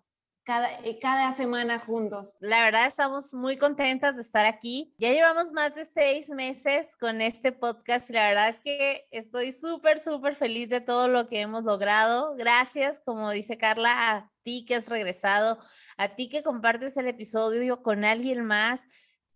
[0.83, 2.35] eh, cada, semana juntos.
[2.39, 4.95] La verdad estamos muy contentas de estar aquí.
[4.97, 9.51] Ya llevamos más de seis meses con este podcast y la verdad es que estoy
[9.51, 12.35] súper, súper feliz de todo lo que hemos logrado.
[12.35, 15.59] Gracias, como dice Carla, a ti que has regresado,
[15.97, 18.87] a ti que compartes el episodio con alguien más.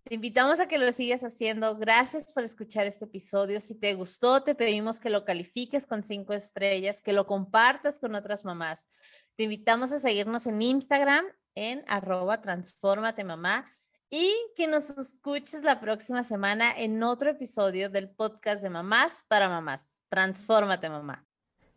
[0.05, 1.77] Te invitamos a que lo sigas haciendo.
[1.77, 3.61] Gracias por escuchar este episodio.
[3.61, 8.13] Si te gustó, te pedimos que lo califiques con cinco estrellas, que lo compartas con
[8.13, 8.89] otras mamás.
[9.37, 11.25] Te invitamos a seguirnos en Instagram
[11.55, 13.65] en arroba transformate mamá
[14.09, 19.47] y que nos escuches la próxima semana en otro episodio del podcast de Mamás para
[19.47, 20.01] Mamás.
[20.09, 21.25] Transfórmate mamá.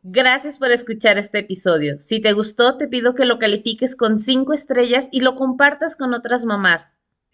[0.03, 1.99] Gracias por escuchar este episodio.
[2.01, 6.13] Si te gustó, te pido que lo califiques con cinco estrellas y lo compartas con
[6.13, 6.97] otras mamás.